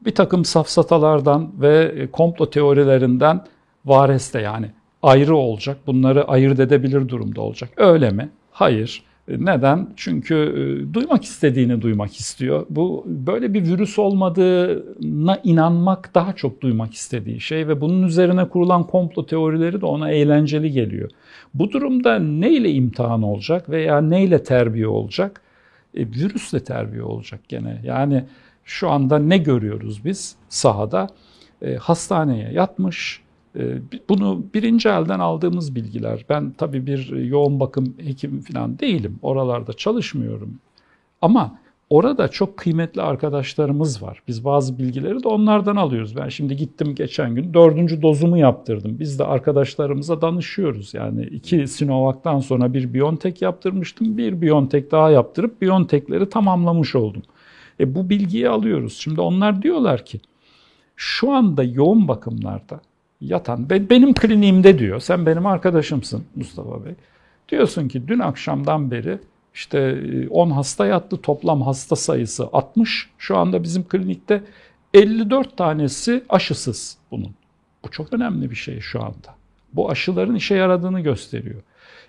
[0.04, 3.44] bir takım safsatalardan ve komplo teorilerinden
[3.84, 4.70] vareste yani
[5.02, 5.78] ayrı olacak.
[5.86, 7.70] Bunları ayırt edebilir durumda olacak.
[7.76, 8.28] Öyle mi?
[8.50, 9.02] Hayır.
[9.28, 9.88] Neden?
[9.96, 12.66] Çünkü e, duymak istediğini duymak istiyor.
[12.70, 18.86] Bu böyle bir virüs olmadığına inanmak daha çok duymak istediği şey ve bunun üzerine kurulan
[18.86, 21.10] komplo teorileri de ona eğlenceli geliyor.
[21.54, 25.40] Bu durumda neyle imtihan olacak veya neyle terbiye olacak?
[25.94, 27.80] E, virüsle terbiye olacak gene.
[27.84, 28.24] Yani
[28.64, 31.06] şu anda ne görüyoruz biz sahada?
[31.62, 33.22] E, hastaneye yatmış,
[34.08, 36.24] bunu birinci elden aldığımız bilgiler.
[36.28, 39.18] Ben tabii bir yoğun bakım hekim falan değilim.
[39.22, 40.58] Oralarda çalışmıyorum.
[41.22, 41.58] Ama
[41.90, 44.22] orada çok kıymetli arkadaşlarımız var.
[44.28, 46.16] Biz bazı bilgileri de onlardan alıyoruz.
[46.16, 48.98] Ben şimdi gittim geçen gün dördüncü dozumu yaptırdım.
[48.98, 50.94] Biz de arkadaşlarımıza danışıyoruz.
[50.94, 54.16] Yani iki Sinovac'tan sonra bir Biontech yaptırmıştım.
[54.18, 57.22] Bir Biontech daha yaptırıp Biontech'leri tamamlamış oldum.
[57.80, 58.96] E bu bilgiyi alıyoruz.
[58.98, 60.20] Şimdi onlar diyorlar ki
[60.96, 62.80] şu anda yoğun bakımlarda
[63.20, 66.92] yatan, benim kliniğimde diyor, sen benim arkadaşımsın Mustafa Bey.
[67.48, 69.18] Diyorsun ki dün akşamdan beri
[69.54, 73.10] işte 10 e, hasta yattı, toplam hasta sayısı 60.
[73.18, 74.42] Şu anda bizim klinikte
[74.94, 77.34] 54 tanesi aşısız bunun.
[77.84, 79.34] Bu çok önemli bir şey şu anda.
[79.72, 81.62] Bu aşıların işe yaradığını gösteriyor.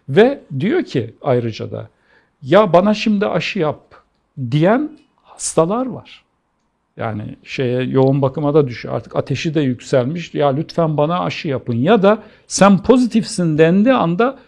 [0.09, 1.89] Ve diyor ki ayrıca da
[2.41, 3.95] ya bana şimdi aşı yap
[4.51, 4.89] diyen
[5.23, 6.23] hastalar var.
[6.99, 8.95] Yani şeye yoğun bakıma da düşüyor.
[8.95, 10.33] Artık ateşi de yükselmiş.
[10.33, 11.75] Ya lütfen bana aşı yapın.
[11.75, 14.39] Ya da sen pozitifsin dendiği anda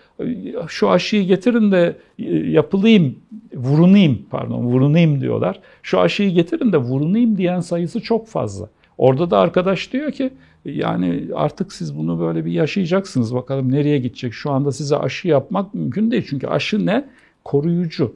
[0.67, 3.15] şu aşıyı getirin de e, yapılayım,
[3.53, 5.59] vurunayım pardon vurunayım diyorlar.
[5.83, 8.69] Şu aşıyı getirin de vurunayım diyen sayısı çok fazla.
[8.97, 10.29] Orada da arkadaş diyor ki
[10.65, 13.35] yani artık siz bunu böyle bir yaşayacaksınız.
[13.35, 14.33] Bakalım nereye gidecek.
[14.33, 16.25] Şu anda size aşı yapmak mümkün değil.
[16.29, 17.05] Çünkü aşı ne?
[17.43, 18.15] Koruyucu.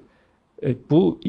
[0.63, 1.19] E, bu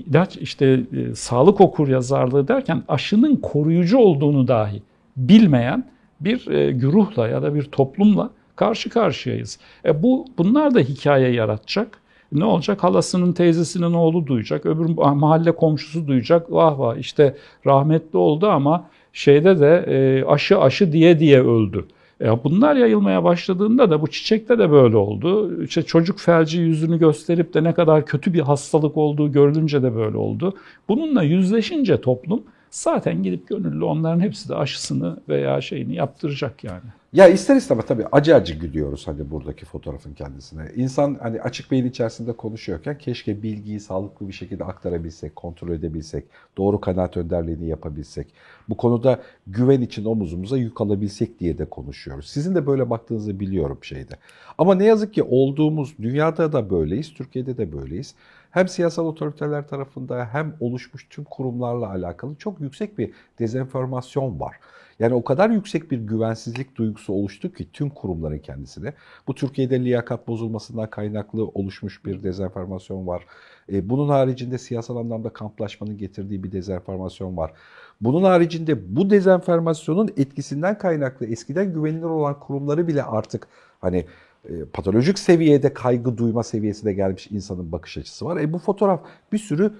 [0.40, 4.82] işte e, sağlık okur yazarlığı derken aşının koruyucu olduğunu dahi
[5.16, 5.84] bilmeyen
[6.20, 9.58] bir e, güruhla ya da bir toplumla karşı karşıyayız.
[9.84, 11.98] E bu bunlar da hikaye yaratacak.
[12.32, 12.84] Ne olacak?
[12.84, 16.52] Halasının teyzesinin oğlu duyacak, öbür mahalle komşusu duyacak.
[16.52, 21.84] Vah vah işte rahmetli oldu ama şeyde de e, aşı aşı diye diye öldü.
[22.20, 25.62] E bunlar yayılmaya başladığında da bu çiçekte de böyle oldu.
[25.62, 30.16] İşte çocuk felci yüzünü gösterip de ne kadar kötü bir hastalık olduğu görülünce de böyle
[30.16, 30.54] oldu.
[30.88, 36.84] Bununla yüzleşince toplum zaten gidip gönüllü onların hepsi de aşısını veya şeyini yaptıracak yani.
[37.16, 40.62] Ya ister istemez tabii acı acı gülüyoruz hani buradaki fotoğrafın kendisine.
[40.74, 46.24] İnsan hani açık beyin içerisinde konuşuyorken keşke bilgiyi sağlıklı bir şekilde aktarabilsek, kontrol edebilsek,
[46.58, 48.26] doğru kanaat önderliğini yapabilsek.
[48.68, 52.30] Bu konuda güven için omuzumuza yük alabilsek diye de konuşuyoruz.
[52.30, 54.14] Sizin de böyle baktığınızı biliyorum şeyde.
[54.58, 58.14] Ama ne yazık ki olduğumuz dünyada da böyleyiz, Türkiye'de de böyleyiz.
[58.50, 64.56] Hem siyasal otoriteler tarafında hem oluşmuş tüm kurumlarla alakalı çok yüksek bir dezenformasyon var.
[64.98, 68.92] Yani o kadar yüksek bir güvensizlik duygusu oluştu ki tüm kurumların kendisine.
[69.28, 73.26] Bu Türkiye'de liyakat bozulmasından kaynaklı oluşmuş bir dezenformasyon var.
[73.72, 77.52] E, bunun haricinde siyasal anlamda kamplaşmanın getirdiği bir dezenformasyon var.
[78.00, 83.48] Bunun haricinde bu dezenformasyonun etkisinden kaynaklı eskiden güvenilir olan kurumları bile artık
[83.80, 84.06] hani
[84.48, 88.36] e, patolojik seviyede kaygı duyma seviyesine gelmiş insanın bakış açısı var.
[88.36, 89.00] E bu fotoğraf
[89.32, 89.72] bir sürü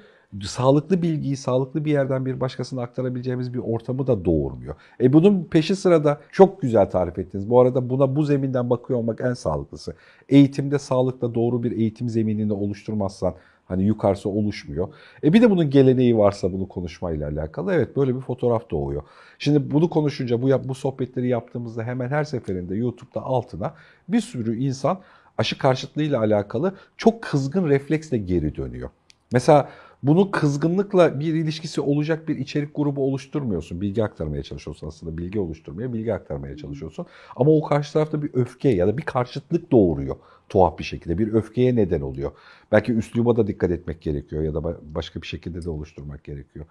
[0.43, 4.75] sağlıklı bilgiyi sağlıklı bir yerden bir başkasına aktarabileceğimiz bir ortamı da doğurmuyor.
[5.01, 7.51] E bunun peşi sırada çok güzel tarif ettiniz.
[7.51, 9.95] Bu arada buna bu zeminden bakıyor olmak en sağlıklısı.
[10.29, 13.35] Eğitimde sağlıkla doğru bir eğitim zeminini oluşturmazsan
[13.67, 14.89] hani yukarısı oluşmuyor.
[15.25, 19.03] E bir de bunun geleneği varsa bunu konuşmayla alakalı evet böyle bir fotoğraf doğuyor.
[19.39, 23.75] Şimdi bunu konuşunca bu bu sohbetleri yaptığımızda hemen her seferinde YouTube'da altına
[24.09, 25.01] bir sürü insan
[25.39, 28.91] aşı karşıtlığıyla alakalı çok kızgın refleksle geri dönüyor.
[29.33, 29.69] Mesela
[30.03, 33.81] bunu kızgınlıkla bir ilişkisi olacak bir içerik grubu oluşturmuyorsun.
[33.81, 35.19] Bilgi aktarmaya çalışıyorsun aslında.
[35.19, 37.07] Bilgi oluşturmaya, bilgi aktarmaya çalışıyorsun.
[37.37, 40.17] Ama o karşı tarafta bir öfke ya da bir karşıtlık doğuruyor
[40.49, 41.19] tuhaf bir şekilde.
[41.19, 42.33] Bir öfkeye neden oluyor.
[42.73, 44.63] Belki üsluba da dikkat etmek gerekiyor ya da
[44.95, 46.67] başka bir şekilde de oluşturmak gerekiyor.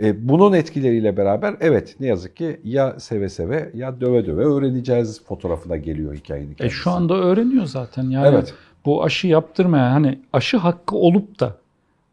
[0.00, 5.24] E, bunun etkileriyle beraber evet ne yazık ki ya seve seve ya döve döve öğreneceğiz
[5.24, 6.76] fotoğrafına geliyor hikayenin kendisi.
[6.76, 8.02] E şu anda öğreniyor zaten.
[8.02, 8.54] Yani evet.
[8.84, 11.56] bu aşı yaptırmayan hani aşı hakkı olup da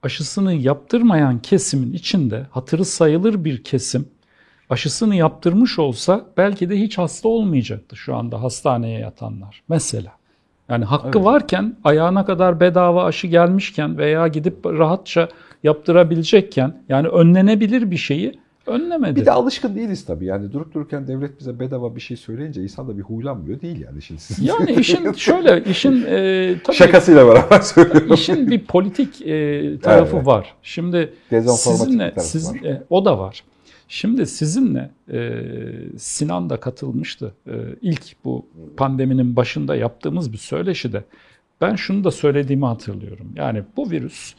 [0.03, 4.07] aşısını yaptırmayan kesimin içinde hatırı sayılır bir kesim
[4.69, 10.11] aşısını yaptırmış olsa belki de hiç hasta olmayacaktı şu anda hastaneye yatanlar mesela.
[10.69, 11.25] Yani hakkı evet.
[11.25, 15.29] varken ayağına kadar bedava aşı gelmişken veya gidip rahatça
[15.63, 19.21] yaptırabilecekken yani önlenebilir bir şeyi önlemedi.
[19.21, 20.25] Bir de alışkın değiliz tabii.
[20.25, 24.01] Yani durup dururken devlet bize bedava bir şey söyleyince insan da bir huylanmıyor değil yani.
[24.01, 24.39] Şimdi siz...
[24.39, 28.13] Yani işin şöyle, işin e, tabii, şakasıyla beraber söylüyorum.
[28.13, 30.27] İşin bir politik e, tarafı evet.
[30.27, 30.55] var.
[30.63, 32.59] Şimdi sizinle, siz, var.
[32.63, 33.43] E, o da var.
[33.87, 35.31] Şimdi sizinle e,
[35.97, 37.33] Sinan da katılmıştı.
[37.47, 38.45] E, ilk bu
[38.77, 41.03] pandeminin başında yaptığımız bir söyleşide
[41.61, 43.31] ben şunu da söylediğimi hatırlıyorum.
[43.35, 44.33] Yani bu virüs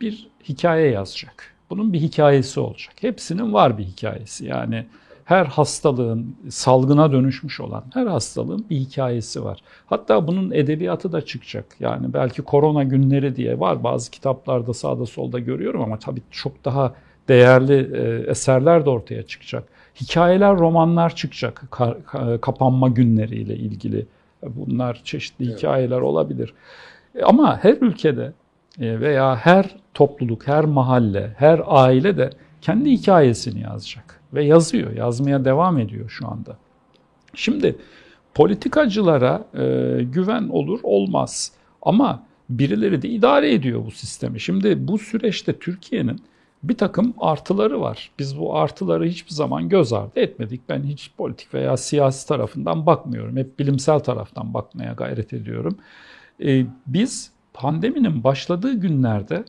[0.00, 1.53] bir hikaye yazacak.
[1.74, 2.94] Bunun bir hikayesi olacak.
[3.00, 4.46] Hepsinin var bir hikayesi.
[4.46, 4.86] Yani
[5.24, 9.62] her hastalığın salgına dönüşmüş olan her hastalığın bir hikayesi var.
[9.86, 11.64] Hatta bunun edebiyatı da çıkacak.
[11.80, 16.94] Yani belki korona günleri diye var bazı kitaplarda sağda solda görüyorum ama tabii çok daha
[17.28, 19.64] değerli e, eserler de ortaya çıkacak.
[20.00, 21.62] Hikayeler, romanlar çıkacak
[22.40, 24.06] kapanma günleriyle ilgili.
[24.42, 25.58] Bunlar çeşitli evet.
[25.58, 26.54] hikayeler olabilir.
[27.14, 28.32] E, ama her ülkede
[28.80, 32.30] e, veya her topluluk, her mahalle, her aile de
[32.60, 36.56] kendi hikayesini yazacak ve yazıyor, yazmaya devam ediyor şu anda.
[37.34, 37.76] Şimdi
[38.34, 44.40] politikacılara e, güven olur olmaz ama birileri de idare ediyor bu sistemi.
[44.40, 46.20] Şimdi bu süreçte Türkiye'nin
[46.62, 48.10] bir takım artıları var.
[48.18, 50.60] Biz bu artıları hiçbir zaman göz ardı etmedik.
[50.68, 53.36] Ben hiç politik veya siyasi tarafından bakmıyorum.
[53.36, 55.78] Hep bilimsel taraftan bakmaya gayret ediyorum.
[56.44, 59.44] Ee, biz pandeminin başladığı günlerde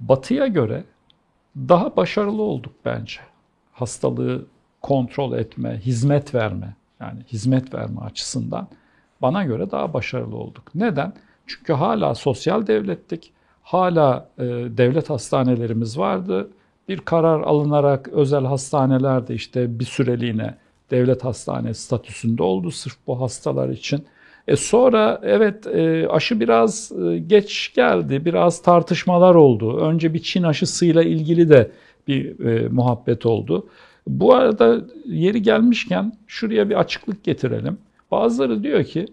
[0.00, 0.84] batıya göre
[1.56, 3.20] daha başarılı olduk bence.
[3.72, 4.46] Hastalığı
[4.82, 8.68] kontrol etme, hizmet verme yani hizmet verme açısından
[9.22, 10.74] bana göre daha başarılı olduk.
[10.74, 11.12] Neden?
[11.46, 13.32] Çünkü hala sosyal devlettik
[13.70, 14.44] hala e,
[14.76, 16.50] devlet hastanelerimiz vardı.
[16.88, 20.54] Bir karar alınarak özel hastanelerde işte bir süreliğine
[20.90, 24.06] devlet hastane statüsünde oldu sırf bu hastalar için.
[24.50, 29.76] E sonra evet e, aşı biraz e, geç geldi, biraz tartışmalar oldu.
[29.76, 31.70] Önce bir Çin aşısıyla ilgili de
[32.08, 33.66] bir e, muhabbet oldu.
[34.06, 37.78] Bu arada yeri gelmişken şuraya bir açıklık getirelim.
[38.10, 39.06] Bazıları diyor ki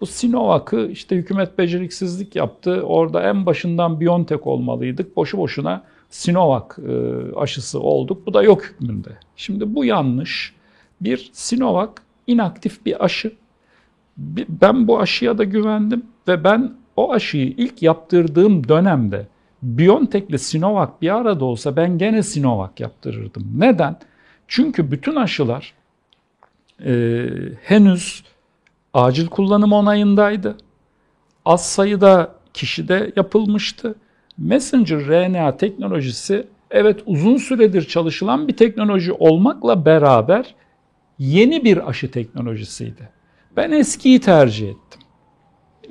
[0.00, 2.82] bu Sinovac'ı işte hükümet beceriksizlik yaptı.
[2.82, 5.16] Orada en başından Biontech olmalıydık.
[5.16, 6.92] Boşu boşuna Sinovac e,
[7.36, 8.26] aşısı olduk.
[8.26, 9.10] Bu da yok hükmünde.
[9.36, 10.54] Şimdi bu yanlış.
[11.00, 11.90] Bir Sinovac
[12.26, 13.32] inaktif bir aşı.
[14.48, 19.26] Ben bu aşıya da güvendim ve ben o aşıyı ilk yaptırdığım dönemde
[19.62, 23.52] Biontech ile Sinovac bir arada olsa ben gene Sinovac yaptırırdım.
[23.56, 23.96] Neden?
[24.48, 25.74] Çünkü bütün aşılar
[26.84, 27.24] e,
[27.62, 28.24] henüz
[28.94, 30.56] acil kullanım onayındaydı.
[31.44, 33.94] Az sayıda kişide yapılmıştı.
[34.38, 40.54] Messenger RNA teknolojisi evet uzun süredir çalışılan bir teknoloji olmakla beraber
[41.18, 43.15] yeni bir aşı teknolojisiydi.
[43.56, 45.00] Ben eskiyi tercih ettim.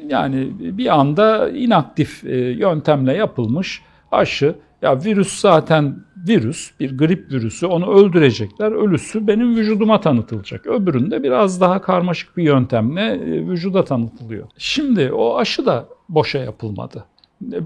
[0.07, 7.65] Yani bir anda inaktif e, yöntemle yapılmış aşı ya virüs zaten virüs, bir grip virüsü
[7.65, 8.71] onu öldürecekler.
[8.71, 10.67] Ölüsü benim vücuduma tanıtılacak.
[10.67, 14.47] Öbüründe biraz daha karmaşık bir yöntemle e, vücuda tanıtılıyor.
[14.57, 17.05] Şimdi o aşı da boşa yapılmadı.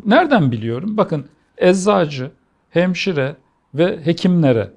[0.05, 0.97] Nereden biliyorum?
[0.97, 1.25] Bakın
[1.57, 2.31] eczacı,
[2.69, 3.35] hemşire
[3.73, 4.71] ve hekimlere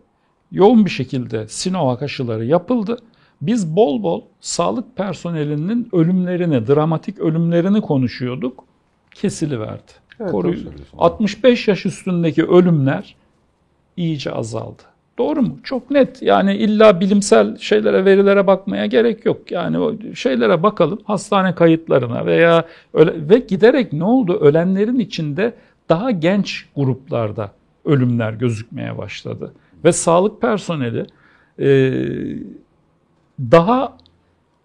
[0.53, 2.99] yoğun bir şekilde Sinovac aşıları yapıldı.
[3.43, 8.65] Biz bol bol sağlık personelinin ölümlerini, dramatik ölümlerini konuşuyorduk.
[9.15, 9.93] Kesiliverdi.
[10.21, 10.55] Evet, Koru
[10.99, 13.15] 65 yaş üstündeki ölümler
[13.97, 14.83] iyice azaldı.
[15.19, 15.59] Doğru mu?
[15.65, 16.23] Çok net.
[16.23, 19.51] Yani illa bilimsel şeylere, verilere bakmaya gerek yok.
[19.51, 22.65] Yani o şeylere bakalım, hastane kayıtlarına veya
[22.95, 24.39] öyle ve giderek ne oldu?
[24.41, 25.55] Ölenlerin içinde
[25.89, 27.51] daha genç gruplarda
[27.85, 29.53] ölümler gözükmeye başladı.
[29.85, 31.07] Ve sağlık personeli
[31.59, 31.69] e,
[33.51, 33.97] daha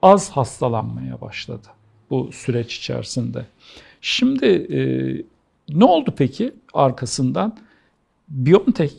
[0.02, 1.68] az hastalanmaya başladı
[2.10, 3.46] bu süreç içerisinde.
[4.02, 4.80] Şimdi e,
[5.78, 7.58] ne oldu peki arkasından?
[8.30, 8.96] BioNTech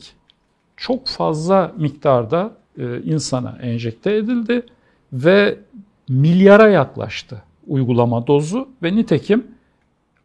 [0.77, 4.65] çok fazla miktarda e, insana enjekte edildi
[5.13, 5.57] ve
[6.09, 9.47] milyara yaklaştı uygulama dozu ve nitekim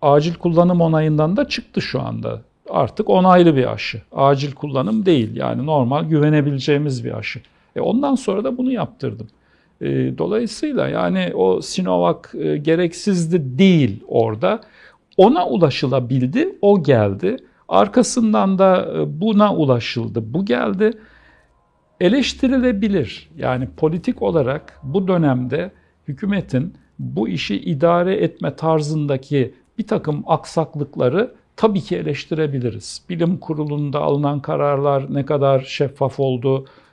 [0.02, 2.42] acil kullanım onayından da çıktı şu anda.
[2.70, 4.02] Artık onaylı bir aşı.
[4.12, 7.42] Acil kullanım değil yani normal güvenebileceğimiz bir aşı.
[7.76, 9.28] E ondan sonra da bunu yaptırdım.
[9.84, 14.60] E, dolayısıyla yani o Sinovac e, gereksizdi değil orada.
[15.16, 17.36] Ona ulaşılabildi, o geldi.
[17.68, 20.90] Arkasından da e, buna ulaşıldı, bu geldi.
[22.00, 23.30] Eleştirilebilir.
[23.36, 25.70] Yani politik olarak bu dönemde
[26.08, 33.02] hükümetin bu işi idare etme tarzındaki bir takım aksaklıkları tabii ki eleştirebiliriz.
[33.08, 36.83] Bilim kurulunda alınan kararlar ne kadar şeffaf oldu, ee,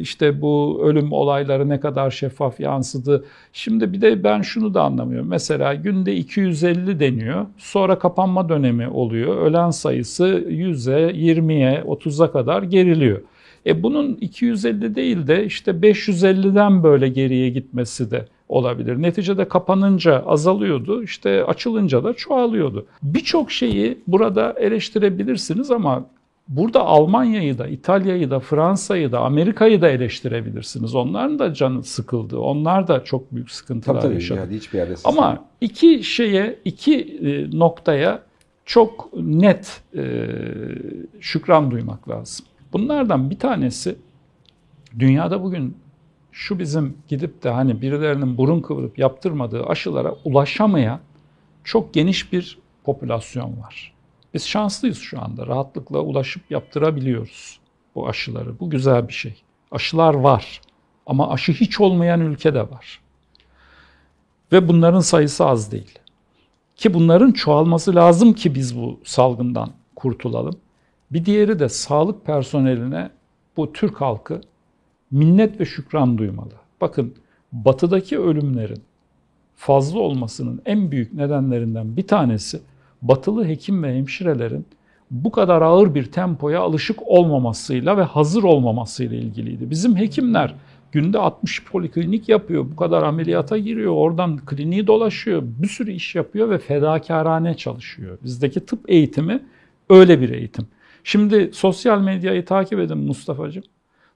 [0.00, 3.24] işte bu ölüm olayları ne kadar şeffaf yansıdı.
[3.52, 5.28] Şimdi bir de ben şunu da anlamıyorum.
[5.28, 7.46] Mesela günde 250 deniyor.
[7.58, 9.36] Sonra kapanma dönemi oluyor.
[9.36, 13.20] Ölen sayısı 100'e, 20'ye, 30'a kadar geriliyor.
[13.66, 19.02] E bunun 250 değil de işte 550'den böyle geriye gitmesi de olabilir.
[19.02, 22.86] Neticede kapanınca azalıyordu, işte açılınca da çoğalıyordu.
[23.02, 26.06] Birçok şeyi burada eleştirebilirsiniz ama
[26.48, 30.94] Burada Almanya'yı da, İtalya'yı da, Fransa'yı da, Amerika'yı da eleştirebilirsiniz.
[30.94, 32.38] Onların da canı sıkıldı.
[32.38, 34.38] Onlar da çok büyük sıkıntılar Tabii tabii yaşadı.
[34.38, 38.22] yani hiçbir yerde Ama iki şeye, iki e, noktaya
[38.64, 40.28] çok net e,
[41.20, 42.46] şükran duymak lazım.
[42.72, 43.96] Bunlardan bir tanesi
[44.98, 45.76] dünyada bugün
[46.32, 51.00] şu bizim gidip de hani birilerinin burun kıvırıp yaptırmadığı aşılara ulaşamayan
[51.64, 53.91] çok geniş bir popülasyon var.
[54.34, 55.46] Biz şanslıyız şu anda.
[55.46, 57.60] Rahatlıkla ulaşıp yaptırabiliyoruz
[57.94, 58.60] bu aşıları.
[58.60, 59.42] Bu güzel bir şey.
[59.70, 60.60] Aşılar var
[61.06, 63.00] ama aşı hiç olmayan ülke de var.
[64.52, 65.98] Ve bunların sayısı az değil.
[66.76, 70.56] Ki bunların çoğalması lazım ki biz bu salgından kurtulalım.
[71.10, 73.10] Bir diğeri de sağlık personeline
[73.56, 74.40] bu Türk halkı
[75.10, 76.54] minnet ve şükran duymalı.
[76.80, 77.14] Bakın
[77.52, 78.82] batıdaki ölümlerin
[79.56, 82.60] fazla olmasının en büyük nedenlerinden bir tanesi
[83.02, 84.66] batılı hekim ve hemşirelerin
[85.10, 89.70] bu kadar ağır bir tempoya alışık olmamasıyla ve hazır olmamasıyla ilgiliydi.
[89.70, 90.54] Bizim hekimler
[90.92, 96.50] günde 60 poliklinik yapıyor, bu kadar ameliyata giriyor, oradan kliniği dolaşıyor, bir sürü iş yapıyor
[96.50, 98.18] ve fedakarane çalışıyor.
[98.24, 99.42] Bizdeki tıp eğitimi
[99.90, 100.66] öyle bir eğitim.
[101.04, 103.64] Şimdi sosyal medyayı takip edin Mustafa'cığım.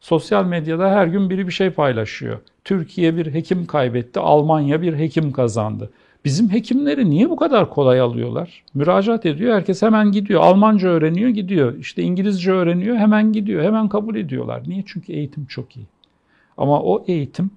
[0.01, 2.39] Sosyal medyada her gün biri bir şey paylaşıyor.
[2.65, 5.91] Türkiye bir hekim kaybetti, Almanya bir hekim kazandı.
[6.27, 8.65] Bizim hekimleri niye bu kadar kolay alıyorlar?
[8.75, 10.41] Müracaat ediyor, herkes hemen gidiyor.
[10.41, 11.79] Almanca öğreniyor, gidiyor.
[11.79, 13.63] İşte İngilizce öğreniyor, hemen gidiyor.
[13.63, 14.63] Hemen kabul ediyorlar.
[14.67, 14.83] Niye?
[14.87, 15.87] Çünkü eğitim çok iyi.
[16.57, 17.51] Ama o eğitim,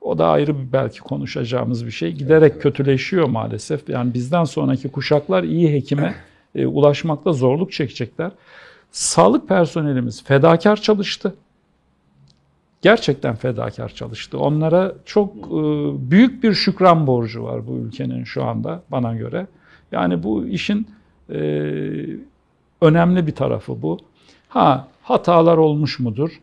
[0.00, 2.12] o da ayrı bir belki konuşacağımız bir şey.
[2.12, 2.62] Giderek evet.
[2.62, 3.88] kötüleşiyor maalesef.
[3.88, 6.14] Yani bizden sonraki kuşaklar iyi hekime
[6.54, 8.30] e, ulaşmakta zorluk çekecekler.
[8.92, 11.34] Sağlık personelimiz fedakar çalıştı
[12.82, 14.38] gerçekten fedakar çalıştı.
[14.38, 15.50] Onlara çok e,
[16.10, 19.46] büyük bir şükran borcu var bu ülkenin şu anda bana göre.
[19.92, 20.86] Yani bu işin
[21.30, 21.40] e,
[22.80, 23.98] önemli bir tarafı bu.
[24.48, 26.40] Ha hatalar olmuş mudur?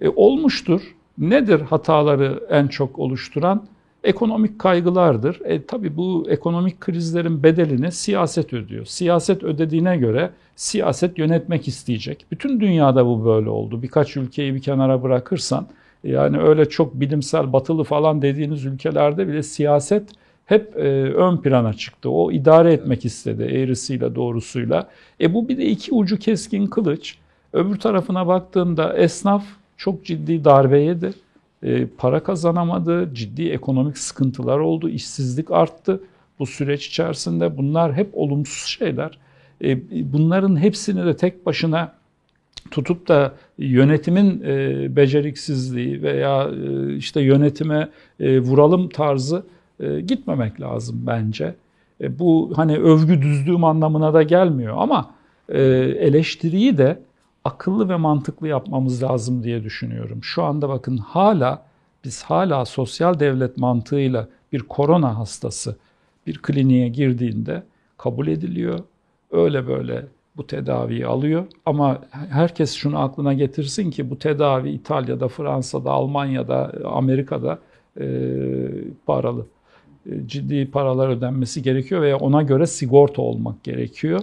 [0.00, 0.80] E, olmuştur.
[1.18, 3.66] Nedir hataları en çok oluşturan?
[4.08, 5.40] Ekonomik kaygılardır.
[5.44, 8.84] E, tabii bu ekonomik krizlerin bedelini siyaset ödüyor.
[8.84, 12.26] Siyaset ödediğine göre siyaset yönetmek isteyecek.
[12.30, 13.82] Bütün dünyada bu böyle oldu.
[13.82, 15.66] Birkaç ülkeyi bir kenara bırakırsan
[16.04, 20.10] yani öyle çok bilimsel batılı falan dediğiniz ülkelerde bile siyaset
[20.46, 20.80] hep e,
[21.12, 22.10] ön plana çıktı.
[22.10, 24.88] O idare etmek istedi eğrisiyle doğrusuyla.
[25.20, 27.18] E bu bir de iki ucu keskin kılıç.
[27.52, 29.44] Öbür tarafına baktığımda esnaf
[29.76, 31.12] çok ciddi darbe yedi.
[31.62, 36.00] E, para kazanamadı, ciddi ekonomik sıkıntılar oldu, işsizlik arttı.
[36.38, 39.18] Bu süreç içerisinde bunlar hep olumsuz şeyler.
[39.64, 39.78] E,
[40.12, 41.92] bunların hepsini de tek başına
[42.70, 46.50] tutup da yönetimin e, beceriksizliği veya
[46.96, 47.88] işte yönetime
[48.20, 49.46] vuralım tarzı
[50.06, 51.54] gitmemek lazım bence.
[52.08, 55.14] Bu hani övgü düzdüğüm anlamına da gelmiyor ama
[55.48, 56.98] eleştiriyi de
[57.48, 60.24] akıllı ve mantıklı yapmamız lazım diye düşünüyorum.
[60.24, 61.62] Şu anda bakın hala
[62.04, 65.76] biz hala sosyal devlet mantığıyla bir korona hastası
[66.26, 67.62] bir kliniğe girdiğinde
[67.98, 68.78] kabul ediliyor.
[69.30, 71.44] Öyle böyle bu tedaviyi alıyor.
[71.66, 77.58] Ama herkes şunu aklına getirsin ki bu tedavi İtalya'da, Fransa'da, Almanya'da, Amerika'da
[78.00, 78.06] e,
[79.06, 79.46] paralı.
[80.06, 84.20] E, ciddi paralar ödenmesi gerekiyor veya ona göre sigorta olmak gerekiyor.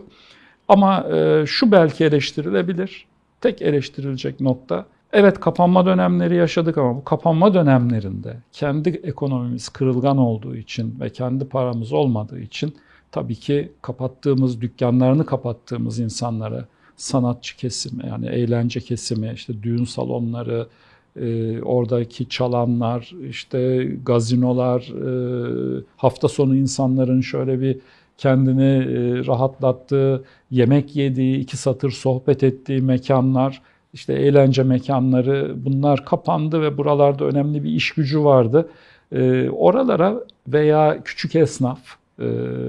[0.68, 3.06] Ama e, şu belki eleştirilebilir.
[3.46, 10.56] Tek eleştirilecek nokta Evet kapanma dönemleri yaşadık ama bu kapanma dönemlerinde kendi ekonomimiz kırılgan olduğu
[10.56, 12.76] için ve kendi paramız olmadığı için
[13.12, 16.66] tabii ki kapattığımız, dükkanlarını kapattığımız insanlara,
[16.96, 20.68] sanatçı kesimi yani eğlence kesimi, işte düğün salonları,
[21.16, 27.78] e, oradaki çalanlar, işte gazinolar, e, hafta sonu insanların şöyle bir
[28.18, 33.62] kendini e, rahatlattığı, yemek yediği, iki satır sohbet ettiği mekanlar,
[33.94, 38.70] işte eğlence mekanları bunlar kapandı ve buralarda önemli bir iş gücü vardı.
[39.12, 40.16] E, oralara
[40.48, 41.80] veya küçük esnaf,
[42.20, 42.26] e,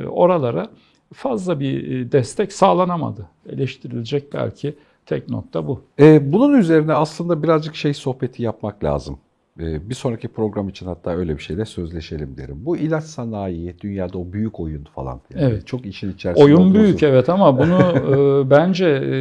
[0.06, 0.68] oralara
[1.14, 3.26] fazla bir destek sağlanamadı.
[3.48, 4.74] Eleştirilecek belki
[5.06, 5.82] tek nokta bu.
[6.00, 9.18] E, bunun üzerine aslında birazcık şey sohbeti yapmak lazım.
[9.60, 12.56] E, bir sonraki program için hatta öyle bir şeyle sözleşelim derim.
[12.58, 15.20] Bu ilaç sanayi, dünyada o büyük oyun falan.
[15.34, 15.66] Yani evet.
[15.66, 16.82] Çok işin içerisinde Oyun olduğunuzu...
[16.82, 17.78] büyük evet ama bunu
[18.46, 19.14] e, bence e,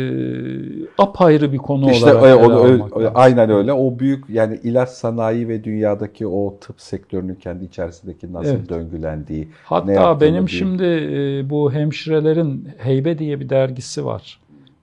[0.98, 3.74] apayrı bir konu işte, olarak e, onu, öyle, Aynen öyle.
[3.74, 8.70] O büyük yani ilaç sanayi ve dünyadaki o tıp sektörünün kendi içerisindeki nasıl evet.
[8.70, 9.48] döngülendiği.
[9.64, 10.60] Hatta benim diye.
[10.60, 14.40] şimdi e, bu hemşirelerin Heybe diye bir dergisi var.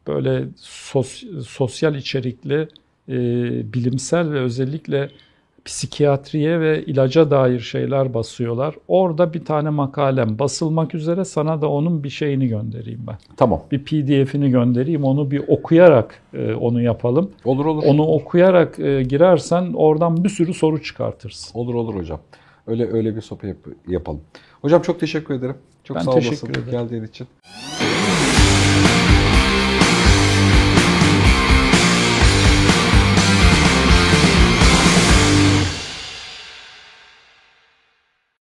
[0.07, 2.69] Böyle sos, sosyal içerikli,
[3.09, 3.17] e,
[3.73, 5.09] bilimsel ve özellikle
[5.65, 8.75] psikiyatriye ve ilaca dair şeyler basıyorlar.
[8.89, 13.17] Orada bir tane makalem basılmak üzere sana da onun bir şeyini göndereyim ben.
[13.37, 13.61] Tamam.
[13.73, 15.05] Bir PDF'ini göndereyim.
[15.05, 17.31] Onu bir okuyarak e, onu yapalım.
[17.45, 17.83] Olur olur.
[17.87, 21.59] Onu okuyarak e, girersen oradan bir sürü soru çıkartırsın.
[21.59, 22.21] Olur olur hocam.
[22.67, 24.21] Öyle öyle bir sohbet yap- yapalım.
[24.63, 25.57] Hocam çok teşekkür ederim.
[25.85, 26.65] Çok Ben sağ olasın ederim.
[26.71, 27.27] geldiğin için.